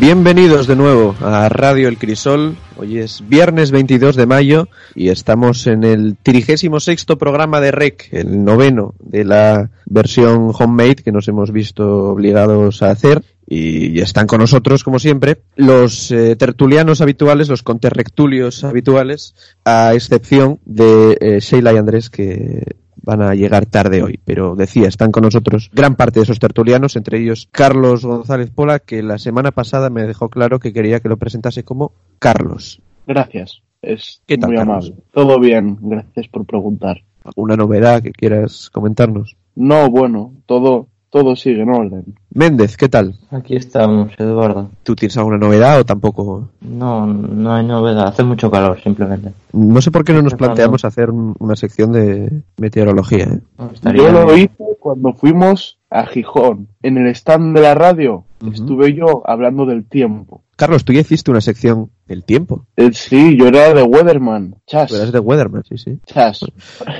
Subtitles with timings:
[0.00, 2.56] Bienvenidos de nuevo a Radio El Crisol.
[2.78, 8.42] Hoy es viernes 22 de mayo y estamos en el 36 programa de REC, el
[8.42, 13.22] noveno de la versión homemade que nos hemos visto obligados a hacer.
[13.46, 19.34] Y están con nosotros, como siempre, los eh, tertulianos habituales, los conterrectulios habituales,
[19.66, 22.62] a excepción de eh, Sheila y Andrés, que
[23.02, 24.18] van a llegar tarde hoy.
[24.24, 28.78] Pero decía, están con nosotros gran parte de esos tertulianos, entre ellos Carlos González Pola,
[28.78, 32.80] que la semana pasada me dejó claro que quería que lo presentase como Carlos.
[33.06, 33.62] Gracias.
[33.82, 34.86] Es ¿Qué tal, muy Carlos?
[34.86, 35.02] amable.
[35.12, 37.00] Todo bien, gracias por preguntar.
[37.24, 39.36] ¿Alguna novedad que quieras comentarnos?
[39.54, 42.04] No, bueno, todo, todo sigue en orden.
[42.32, 43.14] Méndez, ¿qué tal?
[43.30, 44.70] Aquí estamos, Eduardo.
[44.84, 46.48] ¿Tú tienes alguna novedad o tampoco?
[46.60, 49.32] No, no hay novedad, hace mucho calor simplemente.
[49.52, 53.24] No sé por qué no nos No, planteamos hacer un- una sección de meteorología.
[53.24, 53.40] ¿eh?
[53.58, 54.38] No, estaría Yo lo bien.
[54.56, 56.68] hice cuando fuimos a Gijón.
[56.82, 60.42] En el stand de la radio estuve yo hablando del tiempo.
[60.56, 62.66] Carlos, tú ya hiciste una sección El tiempo.
[62.76, 64.56] Eh, sí, yo era de Weatherman.
[64.66, 64.92] Chas.
[64.92, 65.98] Eras de Weatherman, sí, sí.
[66.04, 66.40] Chas.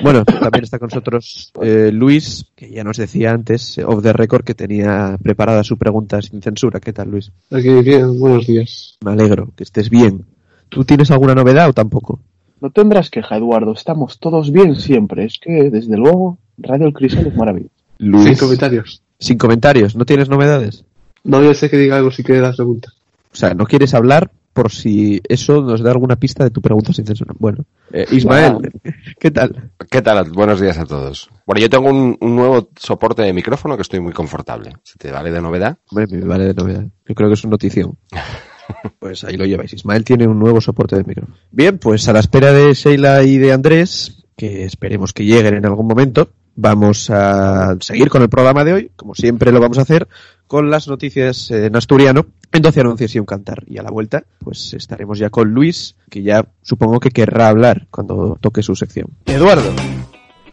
[0.03, 4.13] Bueno, también está con nosotros eh, Luis, que ya nos decía antes, eh, off the
[4.13, 6.79] record, que tenía preparada su pregunta sin censura.
[6.79, 7.31] ¿Qué tal, Luis?
[7.51, 8.97] Aquí, bien, buenos días.
[9.03, 10.25] Me alegro, que estés bien.
[10.69, 12.21] ¿Tú tienes alguna novedad o tampoco?
[12.61, 13.73] No tendrás queja, Eduardo.
[13.73, 15.25] Estamos todos bien siempre.
[15.25, 17.73] Es que, desde luego, Radio El Crisol es maravilloso.
[17.99, 19.01] Sin comentarios.
[19.19, 20.85] sin comentarios, ¿no tienes novedades?
[21.23, 22.93] No voy a ser que diga algo si quiere dar preguntas.
[23.31, 26.93] O sea, no quieres hablar por si eso nos da alguna pista de tu pregunta
[26.93, 27.33] sin censura.
[27.37, 27.63] Bueno,
[27.93, 28.71] eh, Ismael,
[29.19, 29.71] ¿qué tal?
[29.89, 30.29] ¿Qué tal?
[30.31, 31.29] Buenos días a todos.
[31.45, 34.73] Bueno, yo tengo un, un nuevo soporte de micrófono que estoy muy confortable.
[34.83, 35.77] Si te vale de novedad.
[35.89, 36.85] Hombre, me vale de novedad.
[37.07, 37.97] Yo creo que es una notición.
[38.99, 39.73] Pues ahí lo lleváis.
[39.73, 41.27] Ismael tiene un nuevo soporte de micro.
[41.51, 45.65] Bien, pues a la espera de Sheila y de Andrés, que esperemos que lleguen en
[45.65, 49.81] algún momento, vamos a seguir con el programa de hoy, como siempre lo vamos a
[49.81, 50.07] hacer,
[50.47, 53.63] con las noticias eh, en asturiano, en 12 anuncios y un cantar.
[53.67, 57.87] Y a la vuelta, pues estaremos ya con Luis, que ya supongo que querrá hablar
[57.89, 59.07] cuando toque su sección.
[59.25, 59.71] Eduardo.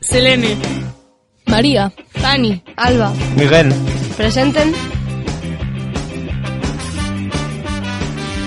[0.01, 0.57] Selene.
[1.47, 3.73] María, Dani, Alba, Miguel.
[4.17, 4.73] presenten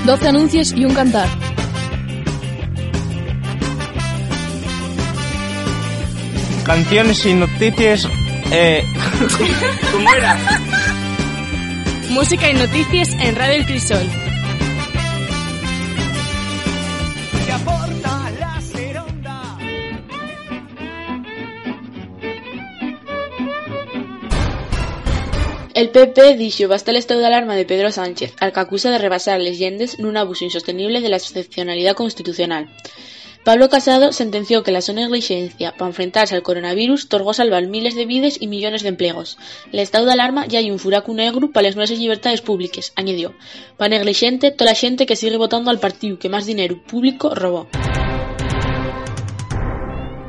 [0.05, 1.29] 12 anuncios y un cantar.
[6.65, 8.07] Canciones y noticias.
[8.51, 8.83] Eh,
[12.09, 14.30] Música y noticias en Radio El Crisol.
[25.73, 28.97] El PP dixo basta el estado de alarma de Pedro Sánchez, al que acusa de
[28.97, 32.67] rebasar les llendes nun abuso insostenible de la excepcionalidad constitucional.
[33.45, 38.05] Pablo Casado sentenció que la su negligencia para enfrentarse al coronavirus torgó salvar miles de
[38.05, 39.37] vides y millones de empleos.
[39.71, 43.33] El estado de alarma ya hay un furaco negro para las nuestras libertades públicas, añadió.
[43.77, 47.67] Pa negligente, toda la gente que sigue votando al partido que más dinero público robó.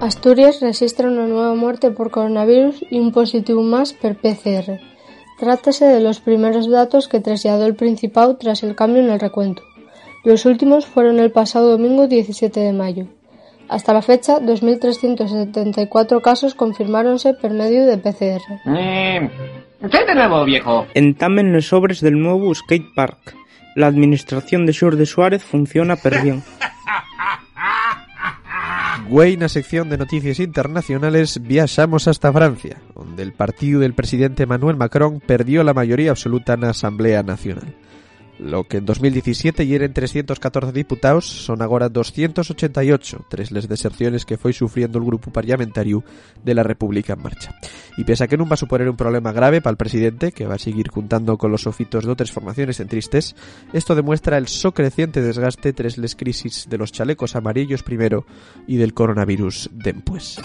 [0.00, 4.91] Asturias registra una nueva muerte por coronavirus y un positivo más per PCR.
[5.42, 9.64] Trátase de los primeros datos que trasladó el Principado tras el cambio en el recuento.
[10.22, 13.06] Los últimos fueron el pasado domingo 17 de mayo.
[13.68, 18.40] Hasta la fecha, 2.374 casos confirmáronse por medio de PCR.
[19.90, 20.86] ¿Qué de nuevo, viejo?
[20.94, 23.34] Entamen los sobres del nuevo skate park.
[23.74, 26.44] La administración de Sur de Suárez funciona per bien.
[29.08, 35.20] Güey, sección de noticias internacionales viaxamos hasta Francia, donde el partido del presidente Manuel Macron
[35.20, 37.74] perdió la mayoría absoluta en la Asamblea Nacional.
[38.42, 44.52] Lo que en 2017 eran 314 diputados son ahora 288, tres les deserciones que fue
[44.52, 46.02] sufriendo el grupo parlamentario
[46.42, 47.54] de la República en marcha.
[47.96, 50.46] Y pese a que no va a suponer un problema grave para el presidente, que
[50.46, 53.36] va a seguir juntando con los ofitos de otras formaciones centristes,
[53.72, 58.26] esto demuestra el so creciente desgaste tras les crisis de los chalecos amarillos primero
[58.66, 60.40] y del coronavirus después.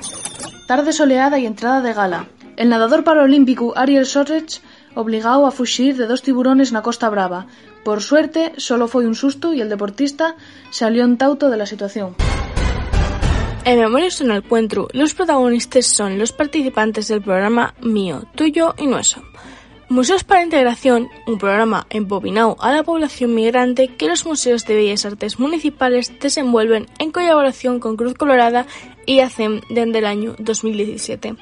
[0.67, 2.27] Tarde soleada y entrada de gala.
[2.57, 4.61] El nadador paralímpico Ariel Sorech
[4.97, 7.45] obligado a fuxir de dos tiburones na Costa Brava.
[7.85, 10.35] Por suerte, solo foi un susto y el deportista
[10.73, 12.17] salió en tauto de la situación.
[13.63, 18.88] En Memorias en el Encuentro, los protagonistas son los participantes del programa Mío, Tuyo y
[18.88, 19.23] Nuestro.
[19.89, 25.05] Museos para Integración, un programa embobinado a la población migrante que los museos de bellas
[25.05, 28.65] artes municipales desenvuelven en colaboración con Cruz Colorada
[29.05, 31.35] y ACEM desde el año 2017.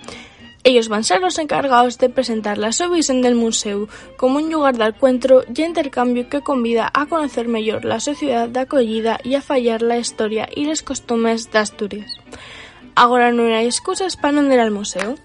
[0.67, 4.75] Ellos van ser los encargados de presentar la su visión del museo como un lugar
[4.75, 9.43] de encuentro y intercambio que convida a conocer mejor la sociedad de acogida y a
[9.43, 12.11] fallar la historia y los costumes de Asturias.
[12.95, 15.17] Ahora no hay excusas para no ir al museo.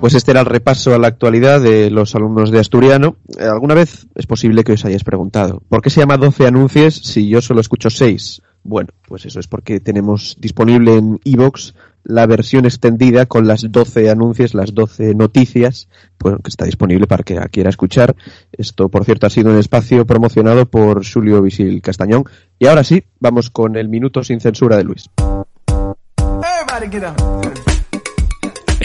[0.00, 3.16] Pues este era el repaso a la actualidad de los alumnos de Asturiano.
[3.36, 6.94] Eh, ¿Alguna vez es posible que os hayáis preguntado por qué se llama 12 anuncios
[6.94, 8.40] si yo solo escucho 6?
[8.62, 11.72] Bueno, pues eso es porque tenemos disponible en iVoox
[12.04, 15.88] la versión extendida con las 12 anuncios, las 12 noticias,
[16.20, 18.14] bueno, que está disponible para que quiera escuchar.
[18.52, 22.24] Esto, por cierto, ha sido un espacio promocionado por Julio Visil Castañón.
[22.58, 25.10] Y ahora sí, vamos con el minuto sin censura de Luis.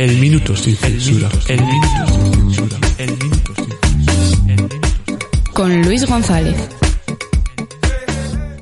[0.04, 1.30] El minuto sin censura.
[1.48, 2.78] El minuto sin censura.
[2.98, 5.20] El minuto sin censura.
[5.54, 6.70] Con Luis González.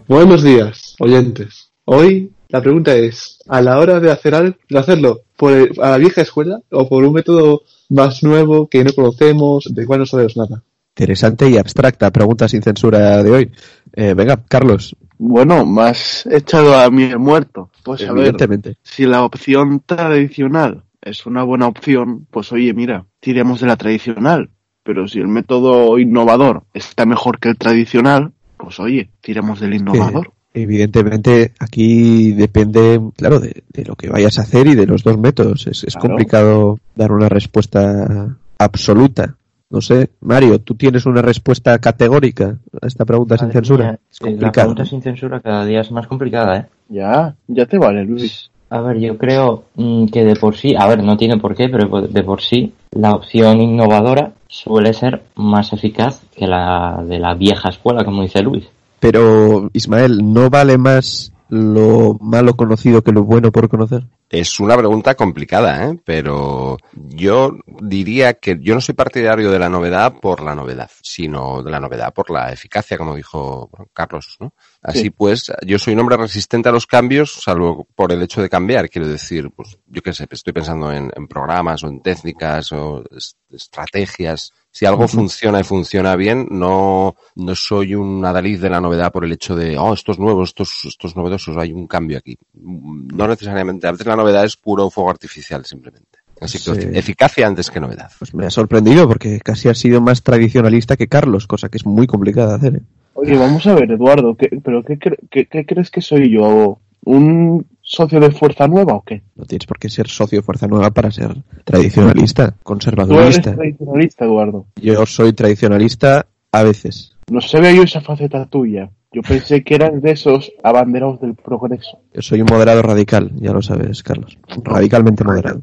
[0.08, 1.72] Buenos días, oyentes.
[1.86, 5.90] Hoy la pregunta es, a la hora de hacer algo, de hacerlo por el- a
[5.90, 10.06] la vieja escuela o por un método más nuevo que no conocemos, de cual no
[10.06, 10.62] sabemos nada.
[10.96, 13.52] Interesante y abstracta pregunta sin censura de hoy.
[13.96, 14.96] Eh, venga, Carlos.
[15.18, 17.72] Bueno, más echado a mí el muerto.
[17.82, 18.78] Pues a ver, Evidentemente.
[18.84, 24.50] si la opción tradicional es una buena opción, pues oye, mira, tiremos de la tradicional.
[24.84, 30.28] Pero si el método innovador está mejor que el tradicional, pues oye, tiremos del innovador.
[30.54, 35.04] Eh, evidentemente, aquí depende, claro, de, de lo que vayas a hacer y de los
[35.04, 35.68] dos métodos.
[35.68, 36.10] Es, es Claro.
[36.10, 39.36] complicado dar una respuesta absoluta.
[39.70, 44.00] No sé, Mario, ¿tú tienes una respuesta categórica a esta pregunta sin censura?
[44.12, 44.54] Es Eh, La complicado.
[44.68, 46.66] pregunta sin censura cada día es más complicada, ¿eh?
[46.90, 48.51] Ya, ya te vale, Luis.
[48.72, 51.68] A ver, yo creo mm, que de por sí, a ver, no tiene por qué,
[51.68, 57.34] pero de por sí, la opción innovadora suele ser más eficaz que la de la
[57.34, 58.66] vieja escuela, como dice Luis.
[59.02, 64.04] Pero, Ismael, ¿no vale más lo malo conocido que lo bueno por conocer?
[64.32, 66.00] Es una pregunta complicada, ¿eh?
[66.06, 67.52] pero yo
[67.82, 71.82] diría que yo no soy partidario de la novedad por la novedad, sino de la
[71.82, 74.38] novedad por la eficacia, como dijo Carlos.
[74.40, 74.54] ¿no?
[74.82, 75.10] Así Sí.
[75.10, 78.90] pues, yo soy un hombre resistente a los cambios, salvo por el hecho de cambiar.
[78.90, 83.04] Quiero decir, pues yo qué sé, estoy pensando en, en programas o en técnicas o
[83.16, 84.54] es- estrategias.
[84.74, 89.26] Si algo funciona y funciona bien, no, no soy un adalid de la novedad por
[89.26, 92.18] el hecho de, oh, esto es nuevo, esto es, esto es novedoso, hay un cambio
[92.18, 92.38] aquí.
[92.54, 93.86] No necesariamente.
[93.88, 96.08] A veces la novedad es puro fuego artificial, simplemente.
[96.40, 96.88] Así que Sí.
[96.94, 98.10] eficacia antes que novedad.
[98.18, 101.86] Pues me ha sorprendido porque casi ha sido más tradicionalista que Carlos, cosa que es
[101.86, 102.76] muy complicada de hacer.
[102.78, 102.82] ¿eh?
[103.14, 106.80] Oye, vamos a ver, Eduardo, ¿qué, ¿pero qué, cre- qué- qué crees que soy yo?
[107.04, 109.22] ¿Un socio de Fuerza Nueva o qué?
[109.36, 113.54] No tienes por qué ser socio de Fuerza Nueva para ser tradicionalista, Tú eres conservadorista.
[113.56, 114.66] tradicionalista, Eduardo.
[114.82, 117.16] Yo soy tradicionalista a veces.
[117.30, 118.90] No se ve yo esa faceta tuya.
[119.14, 122.00] Yo pensé que eras de esos abanderados del progreso.
[122.14, 124.38] Yo soy un moderado radical, ya lo sabes, Carlos.
[124.64, 125.62] Radicalmente moderado.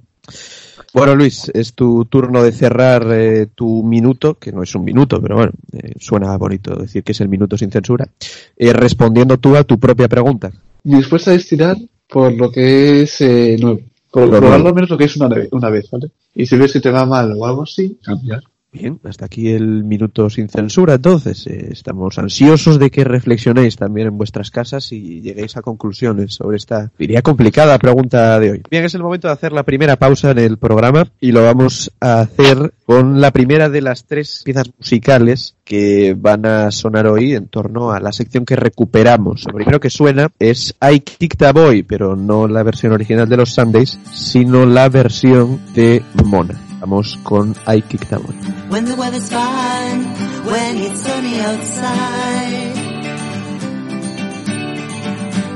[0.93, 5.21] Bueno, Luis, es tu turno de cerrar eh, tu minuto, que no es un minuto,
[5.21, 8.09] pero bueno, eh, suena bonito decir que es el minuto sin censura,
[8.57, 10.50] eh, respondiendo tú a tu propia pregunta.
[10.85, 11.76] Mi respuesta es tirar
[12.09, 13.81] por lo que es eh, nuevo.
[14.11, 14.69] Por Lo probar nuevo.
[14.69, 16.11] lo menos lo que es una, una vez, ¿vale?
[16.35, 18.43] Y si ves que te va mal o algo así, cambiar.
[18.70, 20.94] Bien, hasta aquí el minuto sin censura.
[20.94, 26.34] Entonces, eh, estamos ansiosos de que reflexionéis también en vuestras casas y lleguéis a conclusiones
[26.34, 28.62] sobre esta, diría, complicada pregunta de hoy.
[28.70, 31.92] Bien, es el momento de hacer la primera pausa en el programa y lo vamos
[32.00, 37.34] a hacer con la primera de las tres piezas musicales que van a sonar hoy
[37.34, 39.44] en torno a la sección que recuperamos.
[39.46, 43.37] Lo primero que suena es I Kicked a Boy, pero no la versión original de
[43.38, 46.67] los Sundays, sino la versión de Mona.
[47.25, 48.35] Con I Kicked a Boy.
[48.68, 50.04] When the weather's fine,
[50.44, 52.88] when it's sunny outside.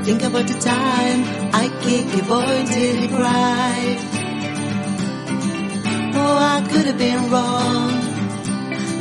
[0.05, 3.99] Think about the time I kick a boy till he cried.
[6.15, 8.01] Oh, I could have been wrong,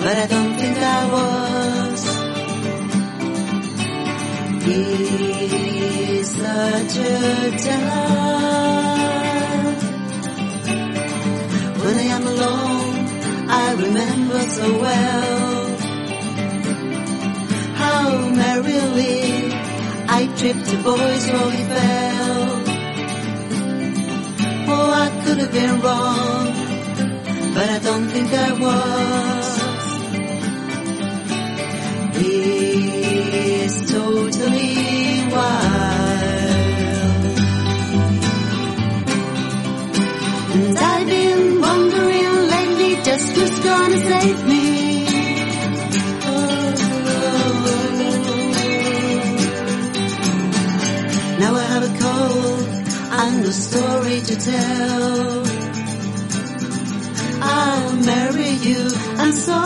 [0.01, 2.03] but I don't think I was.
[4.65, 9.22] He's such a delight.
[11.85, 12.95] When I am alone,
[13.51, 15.77] I remember so well
[17.75, 19.53] how merrily
[20.19, 22.63] I tripped a boy's rolling fell.
[24.75, 26.47] Oh, I could have been wrong,
[27.55, 29.47] but I don't think I was.
[32.23, 34.82] He's totally
[43.93, 45.05] gonna save me.
[51.41, 52.69] Now I have a cold
[53.23, 55.47] and a story to tell.
[57.43, 58.83] I'll marry you
[59.23, 59.61] and so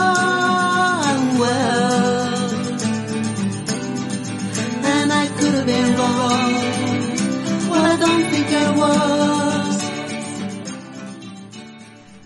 [1.43, 2.49] well.
[4.93, 6.53] And I could have been wrong.
[7.69, 9.26] Well, I don't think I was.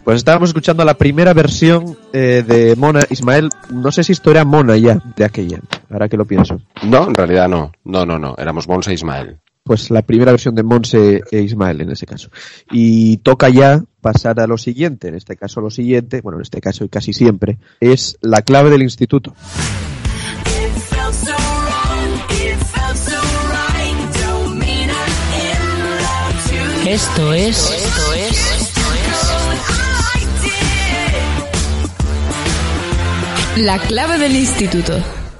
[0.04, 3.50] Pues estábamos escuchando la primera versión eh, de Mona Ismael.
[3.70, 6.60] No sé si esto era Mona ya, de aquella, ahora que lo pienso.
[6.84, 7.72] No, en realidad no.
[7.84, 8.36] No, no, no.
[8.38, 9.40] Éramos Monse e Ismael.
[9.64, 12.30] Pues la primera versión de Monse e Ismael en ese caso.
[12.72, 15.10] Y toca ya pasar a lo siguiente.
[15.10, 18.72] En este caso lo siguiente, bueno, en este caso y casi siempre, es la clave
[18.72, 19.36] del instituto.
[26.88, 27.48] Esto es.
[27.48, 27.91] Esto es.
[33.62, 34.94] La clave del instituto.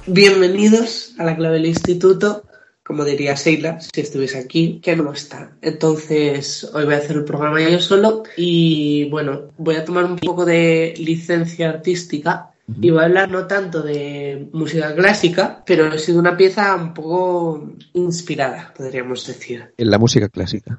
[0.06, 2.44] Bienvenidos a la clave del instituto.
[2.84, 5.56] Como diría Sheila, si estuviese aquí, que no está.
[5.60, 10.18] Entonces, hoy voy a hacer el programa yo solo y bueno, voy a tomar un
[10.18, 15.98] poco de licencia artística y voy a hablar no tanto de música clásica, pero ha
[15.98, 19.72] sido una pieza un poco inspirada, podríamos decir.
[19.76, 20.78] En la música clásica.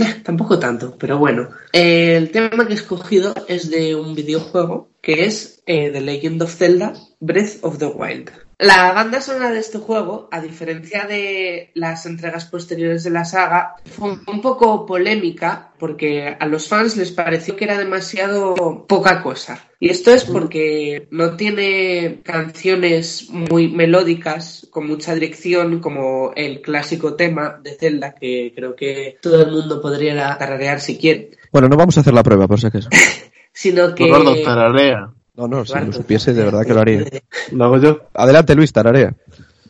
[0.00, 1.50] Eh, Tampoco tanto, pero bueno.
[1.72, 6.54] El tema que he escogido es de un videojuego que es eh, The Legend of
[6.54, 8.30] Zelda Breath of the Wild.
[8.64, 13.74] La banda sonora de este juego, a diferencia de las entregas posteriores de la saga,
[13.84, 19.62] fue un poco polémica porque a los fans les pareció que era demasiado poca cosa.
[19.78, 27.16] Y esto es porque no tiene canciones muy melódicas, con mucha dirección, como el clásico
[27.16, 31.76] tema de Zelda, que creo que todo el mundo podría tararear si quiere, Bueno, no
[31.76, 32.88] vamos a hacer la prueba, por si acaso.
[33.52, 34.08] sino que...
[34.08, 35.13] Gordo, tararea.
[35.36, 37.04] No, no, si lo supiese, de verdad que lo haría.
[37.50, 38.00] Lo hago yo.
[38.14, 39.14] Adelante, Luis, tararea.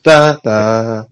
[0.03, 1.09] Ta, ta,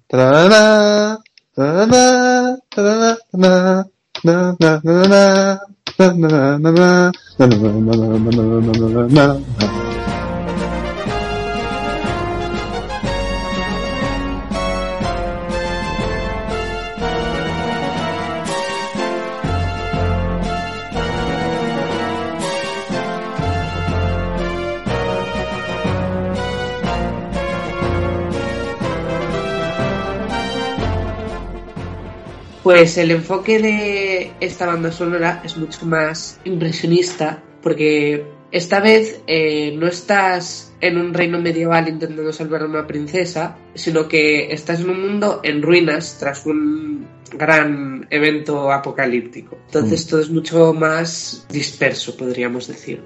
[32.62, 39.74] Pues el enfoque de esta banda sonora es mucho más impresionista porque esta vez eh,
[39.76, 44.90] no estás en un reino medieval intentando salvar a una princesa, sino que estás en
[44.90, 49.58] un mundo en ruinas tras un gran evento apocalíptico.
[49.66, 53.02] Entonces todo es mucho más disperso, podríamos decir.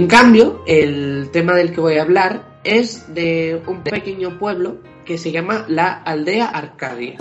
[0.00, 5.18] En cambio, el tema del que voy a hablar es de un pequeño pueblo que
[5.18, 7.18] se llama la Aldea Arcadia.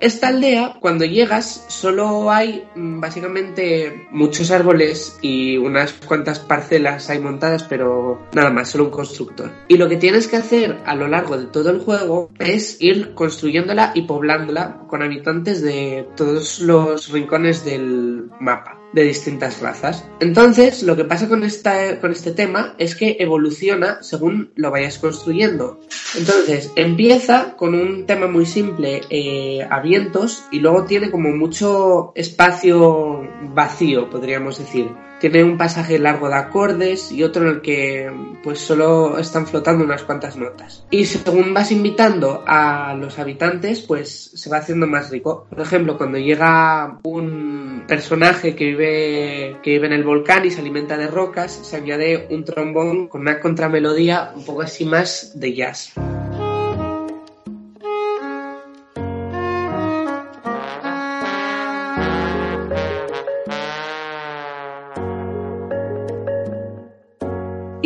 [0.00, 7.18] Esta aldea, cuando llegas, solo hay mm, básicamente muchos árboles y unas cuantas parcelas hay
[7.18, 9.52] montadas, pero nada más, solo un constructor.
[9.68, 13.12] Y lo que tienes que hacer a lo largo de todo el juego es ir
[13.12, 18.79] construyéndola y poblándola con habitantes de todos los rincones del mapa.
[18.92, 20.04] De distintas razas.
[20.20, 24.98] Entonces, lo que pasa con, esta, con este tema es que evoluciona según lo vayas
[24.98, 25.80] construyendo.
[26.16, 32.12] Entonces, empieza con un tema muy simple eh, a vientos y luego tiene como mucho
[32.14, 34.88] espacio vacío, podríamos decir
[35.20, 38.10] tiene un pasaje largo de acordes y otro en el que
[38.42, 40.84] pues solo están flotando unas cuantas notas.
[40.90, 45.46] Y según vas invitando a los habitantes, pues se va haciendo más rico.
[45.50, 50.60] Por ejemplo, cuando llega un personaje que vive, que vive en el volcán y se
[50.60, 55.54] alimenta de rocas, se añade un trombón con una contramelodía un poco así más de
[55.54, 55.92] jazz.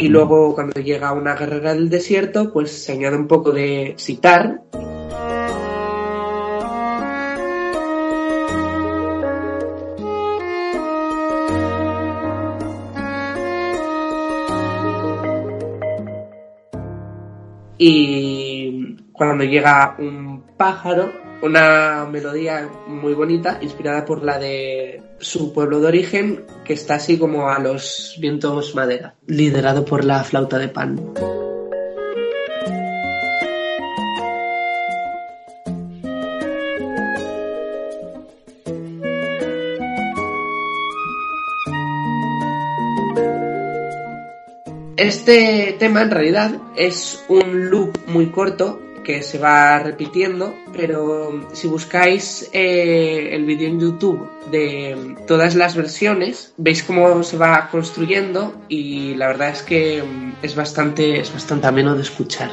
[0.05, 4.61] Y luego cuando llega una guerrera del desierto, pues se añade un poco de sitar.
[17.79, 25.81] Y cuando llega un pájaro, una melodía muy bonita, inspirada por la de su pueblo
[25.81, 30.69] de origen, que está así como a los vientos madera, liderado por la flauta de
[30.69, 31.01] pan.
[44.97, 51.69] Este tema en realidad es un loop muy corto que se va repitiendo, pero si
[51.69, 58.55] buscáis eh, el vídeo en YouTube de todas las versiones, veis cómo se va construyendo
[58.69, 60.03] y la verdad es que
[60.43, 62.51] es bastante, es bastante ameno de escuchar.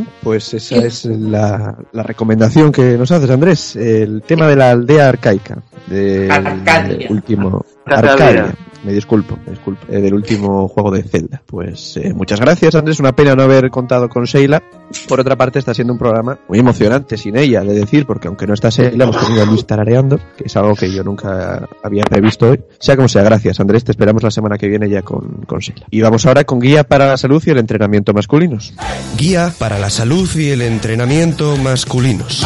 [0.00, 3.76] Bien, pues esa es la, la recomendación que nos haces, Andrés.
[3.76, 5.58] El tema de la aldea arcaica.
[5.86, 7.06] Del Arcadia.
[7.10, 7.64] último.
[7.86, 8.12] Arcadia.
[8.12, 8.54] Arcadia.
[8.84, 9.84] Me disculpo, me disculpo.
[9.90, 11.42] eh, del último juego de Zelda.
[11.46, 12.98] Pues eh, muchas gracias, Andrés.
[13.00, 14.62] Una pena no haber contado con Sheila.
[15.08, 18.46] Por otra parte, está siendo un programa muy emocionante sin ella, de decir, porque aunque
[18.46, 22.04] no está Sheila, hemos tenido a Luis tarareando, que es algo que yo nunca había
[22.04, 22.60] previsto hoy.
[22.78, 23.84] Sea como sea, gracias, Andrés.
[23.84, 25.86] Te esperamos la semana que viene ya con, con Sheila.
[25.90, 28.72] Y vamos ahora con guía para la salud y el entrenamiento masculinos.
[29.16, 32.44] Guía para la salud y el entrenamiento masculinos.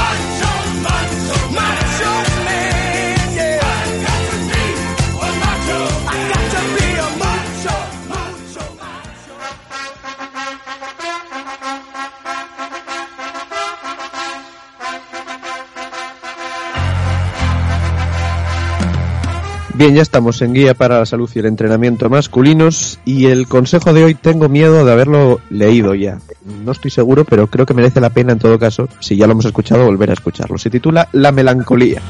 [19.84, 23.92] Bien, ya estamos en guía para la salud y el entrenamiento masculinos y el consejo
[23.92, 26.20] de hoy tengo miedo de haberlo leído ya.
[26.64, 29.32] No estoy seguro, pero creo que merece la pena en todo caso, si ya lo
[29.32, 30.56] hemos escuchado, volver a escucharlo.
[30.56, 32.00] Se titula La melancolía.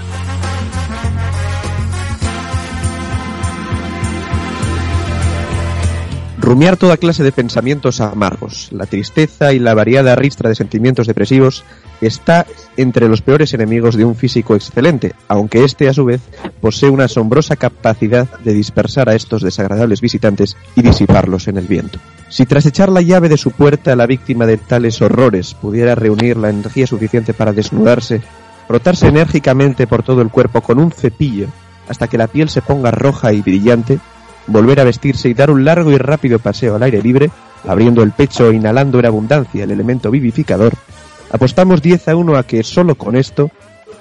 [6.45, 11.65] Rumiar toda clase de pensamientos amargos, la tristeza y la variada ristra de sentimientos depresivos
[12.03, 12.45] está
[12.77, 16.21] entre los peores enemigos de un físico excelente, aunque éste a su vez
[16.61, 21.99] posee una asombrosa capacidad de dispersar a estos desagradables visitantes y disiparlos en el viento.
[22.29, 26.37] Si tras echar la llave de su puerta la víctima de tales horrores pudiera reunir
[26.37, 28.21] la energía suficiente para desnudarse,
[28.69, 31.47] frotarse enérgicamente por todo el cuerpo con un cepillo
[31.89, 33.99] hasta que la piel se ponga roja y brillante,
[34.47, 37.31] volver a vestirse y dar un largo y rápido paseo al aire libre,
[37.67, 40.73] abriendo el pecho e inhalando en abundancia el elemento vivificador,
[41.31, 43.51] apostamos 10 a 1 a que solo con esto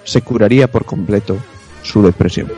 [0.04, 1.38] se curaría por completo
[1.82, 2.52] su depresión.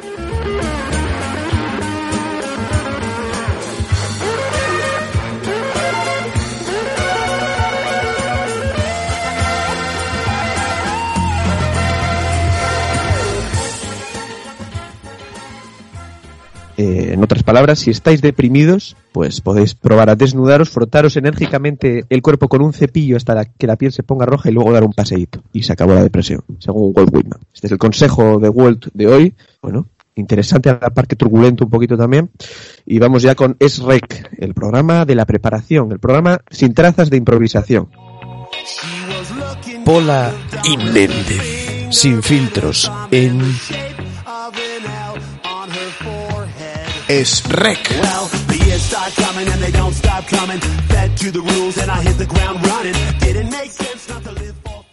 [16.77, 22.21] Eh, en otras palabras, si estáis deprimidos, pues podéis probar a desnudaros, frotaros enérgicamente el
[22.21, 24.91] cuerpo con un cepillo hasta que la piel se ponga roja y luego dar un
[24.91, 25.41] paseíto.
[25.53, 27.39] Y se acabó la depresión, según Walt Whitman.
[27.53, 29.35] Este es el consejo de Walt de hoy.
[29.61, 32.29] Bueno, interesante a la par que turbulento un poquito también.
[32.85, 37.17] Y vamos ya con SREC, el programa de la preparación, el programa sin trazas de
[37.17, 37.89] improvisación.
[39.85, 40.33] Pola
[40.93, 41.87] Méndez.
[41.91, 42.91] Sin filtros.
[43.11, 43.39] En.
[47.07, 47.87] Es rec.
[48.01, 50.59] Well, the years start coming and they don't stop coming.
[50.89, 52.93] Fed to the rules and I hit the ground running.
[53.19, 54.83] Didn't make sense not to live for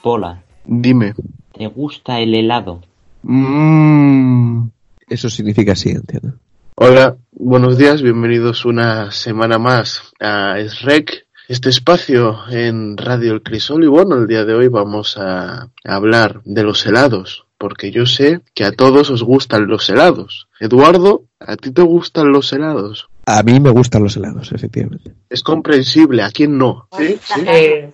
[0.00, 1.12] Pola, Dime.
[1.12, 2.80] ¿te ¿Te gusta el helado?
[3.22, 4.68] Mm.
[5.08, 6.38] Eso significa sí, entiendo.
[6.76, 13.82] Hola, buenos días, bienvenidos una semana más a SREC, este espacio en Radio El Crisol.
[13.82, 18.42] Y bueno, el día de hoy vamos a hablar de los helados, porque yo sé
[18.54, 20.48] que a todos os gustan los helados.
[20.60, 23.08] Eduardo, ¿a ti te gustan los helados?
[23.30, 25.12] A mí me gustan los helados, efectivamente.
[25.28, 26.88] Es comprensible, ¿a quién no?
[26.96, 27.18] ¿Sí?
[27.22, 27.44] ¿Sí?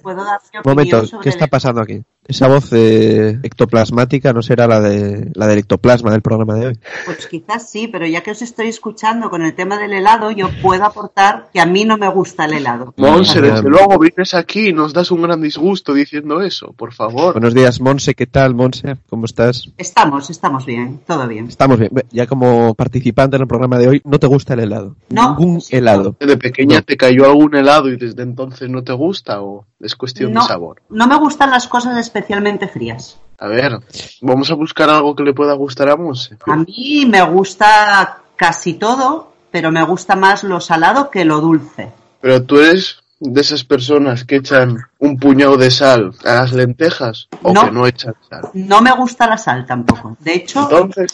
[0.01, 2.05] ¿Puedo dar mi momento, sobre ¿qué está pasando aquí?
[2.27, 6.79] Esa voz eh, ectoplasmática no será la de la del ectoplasma del programa de hoy.
[7.05, 10.49] Pues quizás sí, pero ya que os estoy escuchando con el tema del helado, yo
[10.63, 12.95] puedo aportar que a mí no me gusta el helado.
[12.97, 17.35] Monse, desde luego vienes aquí y nos das un gran disgusto diciendo eso, por favor.
[17.35, 18.97] Buenos días, Monse, ¿qué tal, Monse?
[19.11, 19.71] ¿Cómo estás?
[19.77, 21.49] Estamos, estamos bien, todo bien.
[21.49, 21.91] Estamos bien.
[22.11, 24.97] Ya como participante en el programa de hoy, ¿no te gusta el helado?
[25.11, 25.24] No.
[25.31, 26.17] Ningún helado.
[26.21, 30.33] ¿De pequeña te cayó algún helado y desde entonces no te gusta o es cuestión
[30.33, 30.43] No.
[30.43, 30.83] de sabor?
[30.89, 33.19] No me gustan las cosas especialmente frías.
[33.39, 33.73] A ver,
[34.21, 36.37] vamos a buscar algo que le pueda gustar a Monse.
[36.47, 41.93] A mí me gusta casi todo, pero me gusta más lo salado que lo dulce.
[42.21, 47.29] Pero tú eres de esas personas que echan un puñado de sal a las lentejas
[47.43, 47.65] o No.
[47.65, 48.49] que no echan sal.
[48.55, 50.17] No me gusta la sal tampoco.
[50.21, 50.69] De hecho,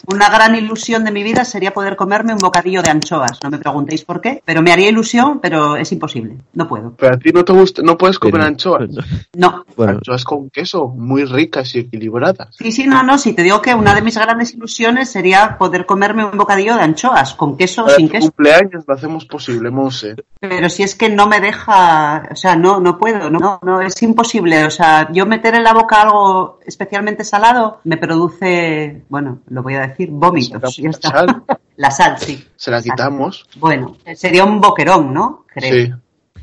[0.07, 3.39] una gran ilusión de mi vida sería poder comerme un bocadillo de anchoas.
[3.43, 6.37] No me preguntéis por qué, pero me haría ilusión, pero es imposible.
[6.53, 6.93] No puedo.
[6.97, 8.89] Pero a ti no te gusta, no puedes comer anchoas.
[9.35, 9.65] No.
[9.77, 12.55] Anchoas con queso, muy ricas y equilibradas.
[12.57, 13.17] Sí, sí, no, no.
[13.17, 16.81] Si te digo que una de mis grandes ilusiones sería poder comerme un bocadillo de
[16.81, 18.27] anchoas, con queso o sin queso.
[18.27, 20.15] cumpleaños lo hacemos posible, Monse.
[20.39, 24.01] Pero si es que no me deja, o sea, no, no puedo, no, no, es
[24.03, 24.65] imposible.
[24.65, 29.75] O sea, yo meter en la boca algo especialmente salado me produce, bueno, lo voy
[29.75, 30.77] a decir, vómitos.
[30.77, 31.09] Ya está.
[31.09, 31.43] Sal,
[31.77, 32.43] La sal, sí.
[32.55, 33.45] se la quitamos.
[33.57, 35.45] Bueno, sería un boquerón, ¿no?
[35.53, 35.85] Creo.
[35.85, 35.93] Sí.